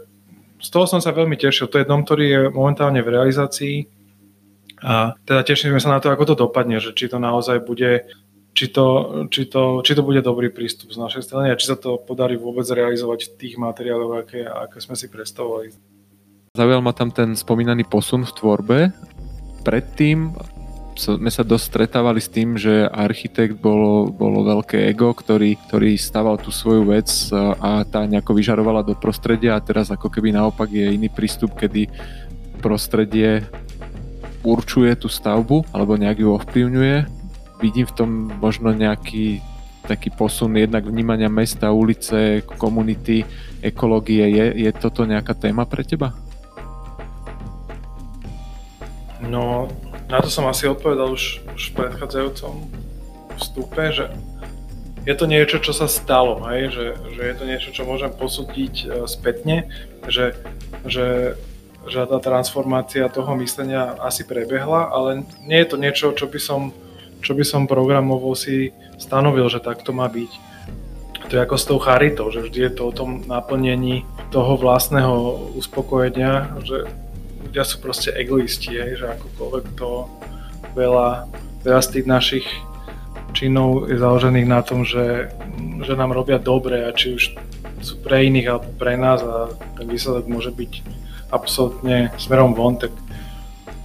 z 0.58 0.70
toho 0.74 0.90
som 0.90 0.98
sa 0.98 1.14
veľmi 1.14 1.38
tešil. 1.38 1.70
To 1.70 1.78
je 1.78 1.86
dom, 1.86 2.02
ktorý 2.02 2.26
je 2.26 2.40
momentálne 2.50 2.98
v 3.06 3.14
realizácii 3.14 3.86
a 4.82 5.14
teda 5.26 5.42
tešíme 5.46 5.78
sa 5.78 5.94
na 5.94 6.02
to, 6.02 6.10
ako 6.10 6.34
to 6.34 6.36
dopadne, 6.50 6.82
že 6.82 6.98
či 6.98 7.10
to 7.10 7.22
naozaj 7.22 7.62
bude 7.62 8.10
či 8.58 8.74
to, 8.74 8.86
či, 9.30 9.46
to, 9.46 9.86
či 9.86 9.94
to 9.94 10.02
bude 10.02 10.26
dobrý 10.26 10.50
prístup 10.50 10.90
z 10.90 10.98
našej 10.98 11.30
strany 11.30 11.54
a 11.54 11.60
či 11.62 11.70
sa 11.70 11.78
to 11.78 12.02
podarí 12.02 12.42
vôbec 12.42 12.66
realizovať 12.66 13.30
v 13.30 13.34
tých 13.38 13.56
materiáloch, 13.62 14.26
aké, 14.26 14.50
aké 14.50 14.82
sme 14.82 14.98
si 14.98 15.06
predstavovali. 15.14 15.78
Zaujal 16.58 16.82
ma 16.82 16.90
tam 16.90 17.14
ten 17.14 17.38
spomínaný 17.38 17.86
posun 17.86 18.26
v 18.26 18.34
tvorbe. 18.34 18.80
Predtým 19.62 20.34
sme 20.98 21.30
sa 21.30 21.46
dosť 21.46 21.66
stretávali 21.70 22.18
s 22.18 22.34
tým, 22.34 22.58
že 22.58 22.90
architekt 22.90 23.62
bolo, 23.62 24.10
bolo 24.10 24.42
veľké 24.42 24.90
ego, 24.90 25.14
ktorý, 25.14 25.54
ktorý 25.70 25.94
staval 25.94 26.42
tú 26.42 26.50
svoju 26.50 26.90
vec 26.90 27.06
a 27.62 27.86
tá 27.86 28.10
nejako 28.10 28.34
vyžarovala 28.34 28.82
do 28.82 28.98
prostredia 28.98 29.54
a 29.54 29.62
teraz 29.62 29.94
ako 29.94 30.10
keby 30.10 30.34
naopak 30.34 30.74
je 30.74 30.98
iný 30.98 31.14
prístup, 31.14 31.54
kedy 31.54 31.86
prostredie 32.66 33.46
určuje 34.42 34.98
tú 34.98 35.06
stavbu 35.06 35.70
alebo 35.70 35.94
nejak 35.94 36.26
ju 36.26 36.34
ovplyvňuje. 36.34 37.17
Vidím 37.58 37.90
v 37.90 37.96
tom 37.96 38.10
možno 38.38 38.74
nejaký 38.74 39.42
taký 39.88 40.12
posun 40.12 40.52
jednak 40.60 40.84
vnímania 40.84 41.32
mesta, 41.32 41.72
ulice, 41.72 42.44
komunity, 42.60 43.24
ekológie. 43.64 44.28
Je, 44.28 44.46
je 44.68 44.72
toto 44.76 45.08
nejaká 45.08 45.32
téma 45.32 45.64
pre 45.64 45.88
teba? 45.88 46.12
No, 49.24 49.72
na 50.12 50.20
to 50.22 50.28
som 50.28 50.46
asi 50.46 50.68
odpovedal 50.68 51.10
už, 51.12 51.42
už 51.56 51.64
v 51.72 51.76
predchádzajúcom 51.76 52.54
vstupe, 53.40 53.84
že 53.96 54.12
je 55.08 55.16
to 55.16 55.24
niečo, 55.24 55.64
čo 55.64 55.72
sa 55.72 55.88
stalo, 55.88 56.44
hej? 56.52 56.68
Že, 56.68 56.86
že 57.16 57.22
je 57.24 57.36
to 57.40 57.44
niečo, 57.48 57.70
čo 57.72 57.88
môžem 57.88 58.12
posúdiť 58.12 58.74
uh, 58.84 59.08
spätne, 59.08 59.72
že, 60.12 60.36
že, 60.84 61.40
že 61.88 62.00
tá 62.04 62.20
transformácia 62.20 63.08
toho 63.08 63.32
myslenia 63.40 63.96
asi 64.04 64.28
prebehla, 64.28 64.92
ale 64.92 65.24
nie 65.48 65.64
je 65.64 65.70
to 65.72 65.78
niečo, 65.80 66.12
čo 66.12 66.28
by 66.28 66.40
som, 66.44 66.76
čo 67.22 67.32
by 67.34 67.44
som 67.44 67.70
programovo 67.70 68.34
si 68.38 68.72
stanovil, 68.98 69.50
že 69.50 69.64
takto 69.64 69.94
má 69.94 70.08
byť. 70.10 70.32
To 71.28 71.32
je 71.36 71.44
ako 71.44 71.58
s 71.60 71.68
tou 71.68 71.80
charitou, 71.82 72.32
že 72.32 72.48
vždy 72.48 72.60
je 72.70 72.74
to 72.74 72.84
o 72.88 72.96
tom 72.96 73.26
naplnení 73.28 74.08
toho 74.32 74.56
vlastného 74.56 75.52
uspokojenia, 75.60 76.56
že 76.64 76.88
ľudia 77.44 77.64
sú 77.68 77.84
proste 77.84 78.16
egoisti, 78.16 78.76
hej, 78.76 79.04
že 79.04 79.08
akokoľvek 79.12 79.66
to 79.76 80.08
veľa, 80.72 81.28
veľa 81.68 81.82
z 81.84 81.90
tých 82.00 82.06
našich 82.08 82.48
činov 83.36 83.92
je 83.92 84.00
založených 84.00 84.48
na 84.48 84.64
tom, 84.64 84.88
že, 84.88 85.30
že 85.84 85.94
nám 86.00 86.16
robia 86.16 86.40
dobre 86.40 86.88
a 86.88 86.96
či 86.96 87.18
už 87.18 87.24
sú 87.84 87.94
pre 88.02 88.26
iných 88.26 88.48
alebo 88.50 88.70
pre 88.80 88.98
nás 88.98 89.22
a 89.22 89.52
ten 89.78 89.86
výsledok 89.86 90.26
môže 90.32 90.50
byť 90.50 90.72
absolútne 91.30 92.10
smerom 92.16 92.56
von, 92.56 92.80
tak 92.80 92.96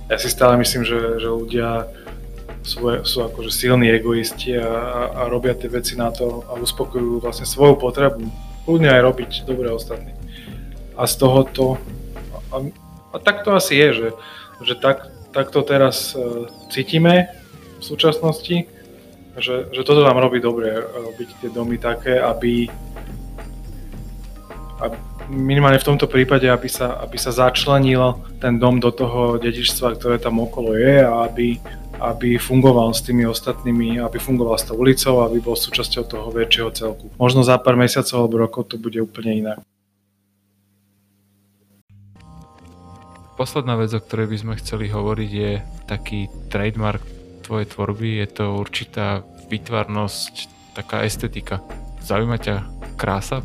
ja 0.08 0.16
si 0.16 0.28
stále 0.30 0.56
myslím, 0.60 0.86
že, 0.86 1.18
že 1.18 1.28
ľudia 1.28 1.88
sú, 2.62 3.02
sú 3.02 3.18
akože 3.26 3.50
silní 3.50 3.90
egoisti 3.90 4.54
a, 4.54 4.70
a, 5.10 5.20
robia 5.26 5.54
tie 5.54 5.66
veci 5.66 5.98
na 5.98 6.14
to 6.14 6.46
a 6.46 6.54
uspokojujú 6.58 7.22
vlastne 7.22 7.46
svoju 7.46 7.74
potrebu. 7.76 8.22
Kľudne 8.62 8.90
aj 8.94 9.02
robiť 9.02 9.30
dobre 9.44 9.68
ostatní. 9.74 10.14
A 10.94 11.06
z 11.10 11.14
toho 11.18 11.42
to... 11.50 11.66
A, 12.54 12.56
a 13.12 13.16
tak 13.18 13.42
to 13.42 13.52
asi 13.58 13.74
je, 13.74 13.88
že, 13.92 14.08
že 14.62 14.74
tak, 14.78 15.10
tak 15.34 15.50
to 15.50 15.66
teraz 15.66 16.14
uh, 16.14 16.46
cítime 16.70 17.28
v 17.80 17.82
súčasnosti, 17.82 18.70
že, 19.36 19.54
že 19.74 19.82
toto 19.82 20.06
nám 20.06 20.22
robí 20.22 20.38
dobre, 20.38 20.70
robiť 20.78 21.28
tie 21.42 21.50
domy 21.50 21.80
také, 21.82 22.20
aby, 22.20 22.70
aby 24.78 24.96
minimálne 25.32 25.80
v 25.80 25.88
tomto 25.88 26.04
prípade, 26.04 26.44
aby 26.46 26.68
sa, 26.68 27.00
aby 27.00 27.16
sa 27.16 27.32
začlenil 27.32 28.20
ten 28.38 28.60
dom 28.60 28.78
do 28.78 28.92
toho 28.92 29.40
dedičstva, 29.40 29.96
ktoré 29.96 30.20
tam 30.20 30.44
okolo 30.44 30.76
je 30.76 31.00
a 31.00 31.24
aby, 31.26 31.56
aby 32.10 32.34
fungoval 32.40 32.90
s 32.90 33.06
tými 33.06 33.22
ostatnými, 33.28 34.02
aby 34.02 34.18
fungoval 34.18 34.58
s 34.58 34.66
tou 34.66 34.74
ulicou, 34.78 35.22
aby 35.22 35.38
bol 35.38 35.54
súčasťou 35.54 36.02
toho 36.10 36.26
väčšieho 36.34 36.70
celku. 36.74 37.06
Možno 37.14 37.46
za 37.46 37.54
pár 37.62 37.78
mesiacov 37.78 38.26
alebo 38.26 38.42
rokov 38.42 38.74
to 38.74 38.76
bude 38.80 38.98
úplne 38.98 39.46
inak. 39.46 39.58
Posledná 43.38 43.74
vec, 43.80 43.90
o 43.90 44.02
ktorej 44.02 44.28
by 44.28 44.36
sme 44.38 44.54
chceli 44.60 44.86
hovoriť, 44.92 45.30
je 45.30 45.52
taký 45.88 46.30
trademark 46.52 47.02
tvojej 47.42 47.66
tvorby, 47.66 48.22
je 48.22 48.28
to 48.28 48.44
určitá 48.54 49.26
vytvarnosť, 49.50 50.52
taká 50.78 51.02
estetika. 51.02 51.58
Zaujíma 52.06 52.38
ťa 52.38 52.66
krása? 52.94 53.42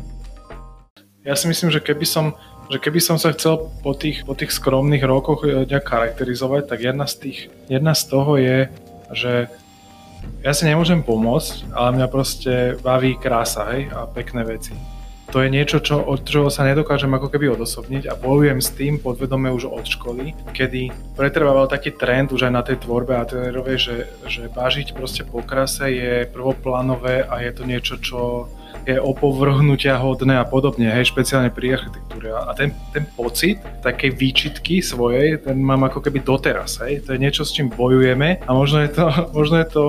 Ja 1.26 1.34
si 1.34 1.50
myslím, 1.50 1.74
že 1.74 1.82
keby 1.82 2.06
som, 2.06 2.38
že 2.68 2.76
keby 2.76 3.00
som 3.00 3.16
sa 3.16 3.32
chcel 3.32 3.72
po 3.80 3.96
tých, 3.96 4.28
po 4.28 4.36
tých 4.36 4.52
skromných 4.52 5.04
rokoch 5.04 5.44
eh, 5.44 5.64
nejak 5.64 5.88
charakterizovať, 5.88 6.68
tak 6.68 6.78
jedna 6.84 7.08
z, 7.08 7.14
tých, 7.16 7.38
jedna 7.66 7.96
z 7.96 8.02
toho 8.08 8.36
je, 8.36 8.58
že 9.12 9.48
ja 10.44 10.52
si 10.52 10.68
nemôžem 10.68 11.00
pomôcť, 11.00 11.72
ale 11.72 11.98
mňa 11.98 12.06
proste 12.12 12.52
baví 12.84 13.16
krása 13.16 13.66
hej, 13.72 13.90
a 13.90 14.06
pekné 14.06 14.44
veci. 14.44 14.76
To 15.28 15.44
je 15.44 15.52
niečo, 15.52 15.84
čo, 15.84 16.00
od 16.00 16.24
čoho 16.24 16.48
sa 16.48 16.64
nedokážem 16.64 17.12
ako 17.12 17.28
keby 17.28 17.52
odosobniť 17.52 18.08
a 18.08 18.16
bojujem 18.16 18.64
s 18.64 18.72
tým 18.72 18.96
podvedome 18.96 19.52
už 19.52 19.68
od 19.68 19.84
školy, 19.84 20.32
kedy 20.56 20.88
pretrvával 21.20 21.68
taký 21.68 21.92
trend 21.92 22.32
už 22.32 22.48
aj 22.48 22.52
na 22.52 22.64
tej 22.64 22.80
tvorbe 22.80 23.12
a 23.12 23.28
trenerovej, 23.28 23.76
že, 23.76 23.96
že 24.24 24.42
bažiť 24.48 24.96
proste 24.96 25.28
po 25.28 25.44
krase 25.44 25.92
je 25.92 26.24
prvoplánové 26.32 27.28
a 27.28 27.44
je 27.44 27.52
to 27.52 27.68
niečo, 27.68 28.00
čo 28.00 28.48
je 28.88 28.98
opovrhnutia 29.00 30.00
hodné 30.00 30.40
a 30.40 30.48
podobne, 30.48 30.88
hej, 30.88 31.12
špeciálne 31.12 31.52
pri 31.52 31.76
architektúre. 31.76 32.32
A 32.32 32.56
ten, 32.56 32.72
ten 32.96 33.04
pocit 33.12 33.60
takej 33.84 34.16
výčitky 34.16 34.80
svojej, 34.80 35.44
ten 35.44 35.60
mám 35.60 35.84
ako 35.84 36.00
keby 36.00 36.24
doteraz, 36.24 36.80
hej. 36.80 37.04
To 37.04 37.12
je 37.12 37.20
niečo, 37.20 37.44
s 37.44 37.52
čím 37.52 37.68
bojujeme 37.68 38.40
a 38.40 38.50
možno 38.50 38.80
je 38.80 38.90
to, 38.90 39.06
možno 39.38 39.60
je 39.60 39.68
to, 39.68 39.84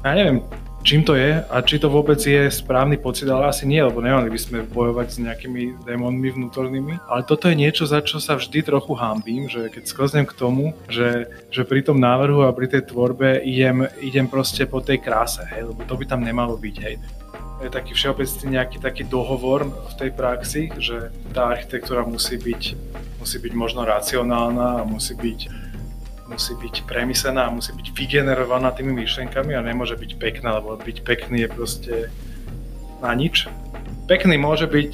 ja 0.00 0.16
neviem, 0.16 0.40
čím 0.82 1.06
to 1.06 1.14
je 1.14 1.38
a 1.38 1.56
či 1.62 1.78
to 1.78 1.86
vôbec 1.86 2.18
je 2.18 2.50
správny 2.50 2.98
pocit, 2.98 3.30
ale 3.30 3.52
asi 3.52 3.68
nie, 3.68 3.78
lebo 3.78 4.02
nemali 4.02 4.26
by 4.32 4.38
sme 4.38 4.66
bojovať 4.66 5.08
s 5.12 5.16
nejakými 5.22 5.86
démonmi 5.86 6.28
vnútornými. 6.34 7.06
Ale 7.06 7.22
toto 7.22 7.46
je 7.46 7.56
niečo, 7.56 7.86
za 7.86 8.02
čo 8.02 8.18
sa 8.18 8.34
vždy 8.34 8.66
trochu 8.66 8.92
hambím, 8.98 9.46
že 9.46 9.70
keď 9.70 9.82
sklznem 9.86 10.26
k 10.26 10.34
tomu, 10.34 10.74
že, 10.90 11.30
že 11.54 11.62
pri 11.62 11.86
tom 11.86 12.02
návrhu 12.02 12.42
a 12.42 12.56
pri 12.56 12.66
tej 12.66 12.90
tvorbe 12.90 13.44
idem, 13.46 13.86
idem 14.02 14.26
proste 14.26 14.66
po 14.66 14.82
tej 14.82 14.98
kráse, 14.98 15.46
hej, 15.54 15.70
lebo 15.70 15.86
to 15.86 15.94
by 15.94 16.04
tam 16.04 16.26
nemalo 16.26 16.58
byť, 16.58 16.76
hej 16.82 16.96
je 17.62 17.70
taký 17.70 17.94
všeobecný 17.94 18.58
nejaký 18.58 18.82
taký 18.82 19.06
dohovor 19.06 19.70
v 19.70 19.94
tej 19.94 20.10
praxi, 20.10 20.74
že 20.82 21.14
tá 21.30 21.54
architektúra 21.54 22.02
musí 22.02 22.34
byť, 22.34 22.62
musí 23.22 23.38
byť 23.38 23.52
možno 23.54 23.86
racionálna 23.86 24.82
a 24.82 24.86
musí 24.86 25.14
byť, 25.14 25.40
musí 26.26 26.52
byť 26.58 26.74
premyslená 26.90 27.46
a 27.46 27.54
musí 27.54 27.70
byť 27.70 27.88
vygenerovaná 27.94 28.74
tými 28.74 28.90
myšlenkami 29.06 29.54
a 29.54 29.62
nemôže 29.62 29.94
byť 29.94 30.10
pekná, 30.18 30.58
lebo 30.58 30.74
byť 30.74 31.06
pekný 31.06 31.46
je 31.46 31.48
proste 31.48 31.94
na 32.98 33.14
nič. 33.14 33.46
Pekný 34.10 34.34
môže 34.42 34.66
byť 34.66 34.90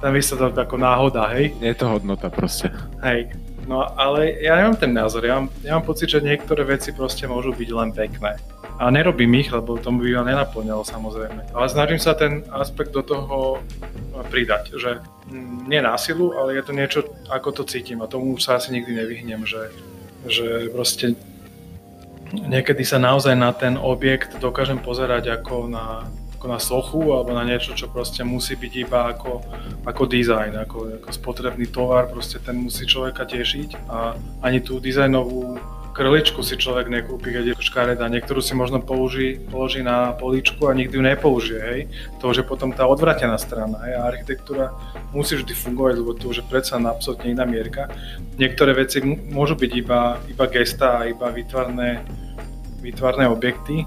ten 0.00 0.10
výsledok 0.16 0.56
ako 0.56 0.80
náhoda, 0.80 1.28
hej? 1.36 1.52
Je 1.60 1.76
to 1.76 1.84
hodnota 1.84 2.32
proste. 2.32 2.72
Hej, 3.04 3.36
no 3.68 3.84
ale 4.00 4.40
ja 4.40 4.56
nemám 4.56 4.80
ten 4.80 4.96
názor, 4.96 5.20
ja 5.20 5.36
mám, 5.36 5.52
ja 5.60 5.76
mám 5.76 5.84
pocit, 5.84 6.08
že 6.08 6.24
niektoré 6.24 6.64
veci 6.64 6.96
proste 6.96 7.28
môžu 7.28 7.52
byť 7.52 7.68
len 7.76 7.92
pekné 7.92 8.40
a 8.80 8.88
nerobím 8.88 9.36
ich, 9.36 9.52
lebo 9.52 9.76
tomu 9.76 10.08
by 10.08 10.24
ma 10.24 10.24
nenaplňalo 10.24 10.88
samozrejme. 10.88 11.52
Ale 11.52 11.66
snažím 11.68 12.00
sa 12.00 12.16
ten 12.16 12.48
aspekt 12.48 12.96
do 12.96 13.04
toho 13.04 13.60
pridať, 14.32 14.72
že 14.80 15.04
nie 15.68 15.84
násilu, 15.84 16.32
ale 16.32 16.56
je 16.56 16.62
to 16.64 16.72
niečo, 16.72 17.00
ako 17.28 17.60
to 17.60 17.62
cítim 17.68 18.00
a 18.00 18.08
tomu 18.08 18.40
sa 18.40 18.56
asi 18.56 18.72
nikdy 18.72 18.96
nevyhnem, 18.96 19.44
že, 19.44 19.68
že 20.24 20.72
proste 20.72 21.12
niekedy 22.32 22.80
sa 22.88 22.96
naozaj 22.96 23.36
na 23.36 23.52
ten 23.52 23.76
objekt 23.76 24.40
dokážem 24.40 24.80
pozerať 24.80 25.28
ako 25.28 25.68
na, 25.68 26.08
ako 26.40 26.46
na 26.48 26.56
sochu 26.56 27.02
alebo 27.12 27.36
na 27.36 27.44
niečo, 27.44 27.76
čo 27.76 27.84
proste 27.92 28.24
musí 28.24 28.56
byť 28.56 28.72
iba 28.80 29.12
ako, 29.12 29.44
ako 29.84 30.02
design, 30.08 30.56
ako, 30.56 31.04
ako 31.04 31.08
spotrebný 31.12 31.68
tovar, 31.68 32.08
proste 32.08 32.40
ten 32.40 32.56
musí 32.56 32.88
človeka 32.88 33.28
tešiť 33.28 33.92
a 33.92 34.16
ani 34.40 34.64
tú 34.64 34.80
dizajnovú 34.80 35.60
krličku 36.00 36.40
si 36.40 36.56
človek 36.56 36.88
nekúpi, 36.88 37.28
keď 37.28 37.52
je 37.52 37.54
škareda. 37.60 38.08
Niektorú 38.08 38.40
si 38.40 38.56
možno 38.56 38.80
použí, 38.80 39.36
položí 39.52 39.84
na 39.84 40.16
poličku 40.16 40.64
a 40.64 40.72
nikdy 40.72 40.96
ju 40.96 41.04
nepoužije, 41.04 41.60
hej. 41.60 41.80
To 42.24 42.32
už 42.32 42.40
je 42.40 42.48
potom 42.48 42.72
tá 42.72 42.88
odvratená 42.88 43.36
strana, 43.36 43.84
hej. 43.84 44.00
A 44.00 44.08
architektúra 44.08 44.72
musí 45.12 45.36
vždy 45.36 45.52
fungovať, 45.52 45.94
lebo 46.00 46.16
to 46.16 46.32
už 46.32 46.40
je 46.40 46.48
predsa 46.48 46.80
absolútne 46.80 47.36
iná 47.36 47.44
mierka. 47.44 47.92
Niektoré 48.40 48.72
veci 48.72 49.04
môžu 49.04 49.60
byť 49.60 49.72
iba, 49.76 50.16
iba 50.24 50.44
gesta 50.48 51.04
iba 51.04 51.28
vytvarné, 51.28 52.00
vytvarné 52.80 53.28
objekty, 53.28 53.84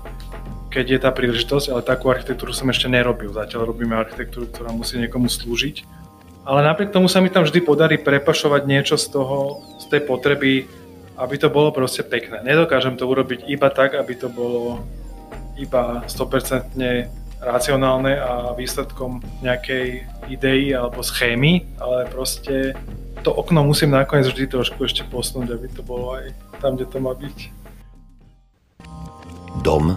keď 0.69 0.85
je 0.85 0.99
tá 1.01 1.09
príležitosť, 1.09 1.73
ale 1.73 1.81
takú 1.81 2.13
architektúru 2.13 2.53
som 2.53 2.69
ešte 2.69 2.93
nerobil. 2.93 3.33
Zatiaľ 3.33 3.73
robíme 3.73 3.97
architektúru, 3.97 4.45
ktorá 4.53 4.69
musí 4.69 5.01
niekomu 5.01 5.33
slúžiť. 5.33 6.05
Ale 6.45 6.61
napriek 6.61 6.93
tomu 6.93 7.09
sa 7.09 7.25
mi 7.25 7.33
tam 7.33 7.41
vždy 7.47 7.57
podarí 7.65 7.97
prepašovať 7.97 8.61
niečo 8.69 9.01
z 9.01 9.09
toho, 9.09 9.65
z 9.81 9.89
tej 9.89 10.01
potreby 10.05 10.82
aby 11.17 11.35
to 11.37 11.49
bolo 11.53 11.69
proste 11.69 12.01
pekné. 12.05 12.41
Nedokážem 12.41 12.97
to 12.97 13.05
urobiť 13.05 13.45
iba 13.45 13.69
tak, 13.69 13.93
aby 13.93 14.13
to 14.17 14.29
bolo 14.29 14.81
iba 15.57 16.01
100% 16.09 16.73
racionálne 17.43 18.17
a 18.17 18.55
výsledkom 18.55 19.19
nejakej 19.43 20.07
idei 20.31 20.71
alebo 20.71 21.03
schémy, 21.03 21.67
ale 21.77 22.07
proste 22.09 22.73
to 23.21 23.35
okno 23.35 23.63
musím 23.67 23.91
nakoniec 23.91 24.31
vždy 24.31 24.47
trošku 24.47 24.79
ešte 24.87 25.03
posunúť, 25.07 25.49
aby 25.53 25.67
to 25.71 25.83
bolo 25.83 26.15
aj 26.17 26.31
tam, 26.63 26.79
kde 26.79 26.87
to 26.87 26.97
má 27.03 27.11
byť. 27.13 27.37
Dom 29.61 29.95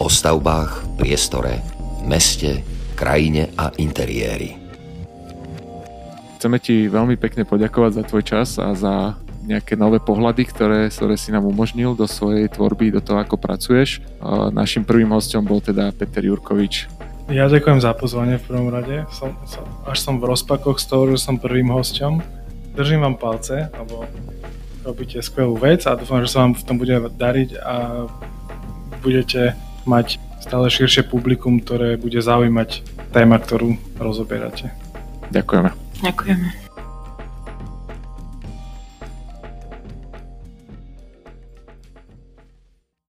o 0.00 0.06
stavbách, 0.08 0.96
priestore, 0.96 1.60
meste, 2.06 2.64
krajine 2.96 3.52
a 3.60 3.68
interiéri. 3.76 4.56
Chceme 6.40 6.56
ti 6.56 6.88
veľmi 6.88 7.20
pekne 7.20 7.44
poďakovať 7.44 8.00
za 8.00 8.02
tvoj 8.08 8.22
čas 8.24 8.48
a 8.56 8.72
za 8.72 9.12
nejaké 9.50 9.74
nové 9.74 9.98
pohľady, 9.98 10.46
ktoré, 10.46 10.80
ktoré 10.86 11.18
si 11.18 11.34
nám 11.34 11.42
umožnil 11.42 11.98
do 11.98 12.06
svojej 12.06 12.46
tvorby, 12.46 12.94
do 12.94 13.02
toho, 13.02 13.18
ako 13.18 13.34
pracuješ. 13.34 13.98
Našim 14.54 14.86
prvým 14.86 15.10
hostom 15.10 15.42
bol 15.42 15.58
teda 15.58 15.90
Peter 15.90 16.22
Jurkovič. 16.22 16.86
Ja 17.30 17.50
ďakujem 17.50 17.82
za 17.82 17.94
pozvanie 17.94 18.38
v 18.38 18.46
prvom 18.46 18.70
rade. 18.70 19.06
Som, 19.10 19.34
som, 19.46 19.66
až 19.86 19.98
som 19.98 20.22
v 20.22 20.30
rozpakoch 20.30 20.78
z 20.78 20.86
toho, 20.86 21.02
že 21.14 21.22
som 21.22 21.38
prvým 21.38 21.70
hostom. 21.74 22.22
Držím 22.74 23.02
vám 23.02 23.18
palce, 23.18 23.70
lebo 23.74 24.06
robíte 24.86 25.18
skvelú 25.18 25.58
vec 25.58 25.86
a 25.90 25.98
dúfam, 25.98 26.22
že 26.22 26.30
sa 26.30 26.46
vám 26.46 26.54
v 26.54 26.64
tom 26.66 26.78
bude 26.78 26.94
dariť 26.94 27.50
a 27.58 27.74
budete 29.02 29.58
mať 29.86 30.22
stále 30.40 30.66
širšie 30.70 31.06
publikum, 31.06 31.58
ktoré 31.60 31.98
bude 31.98 32.18
zaujímať 32.18 32.82
téma, 33.12 33.42
ktorú 33.42 33.74
rozoberáte. 33.98 34.70
Ďakujeme. 35.30 35.70
Ďakujeme. 36.00 36.69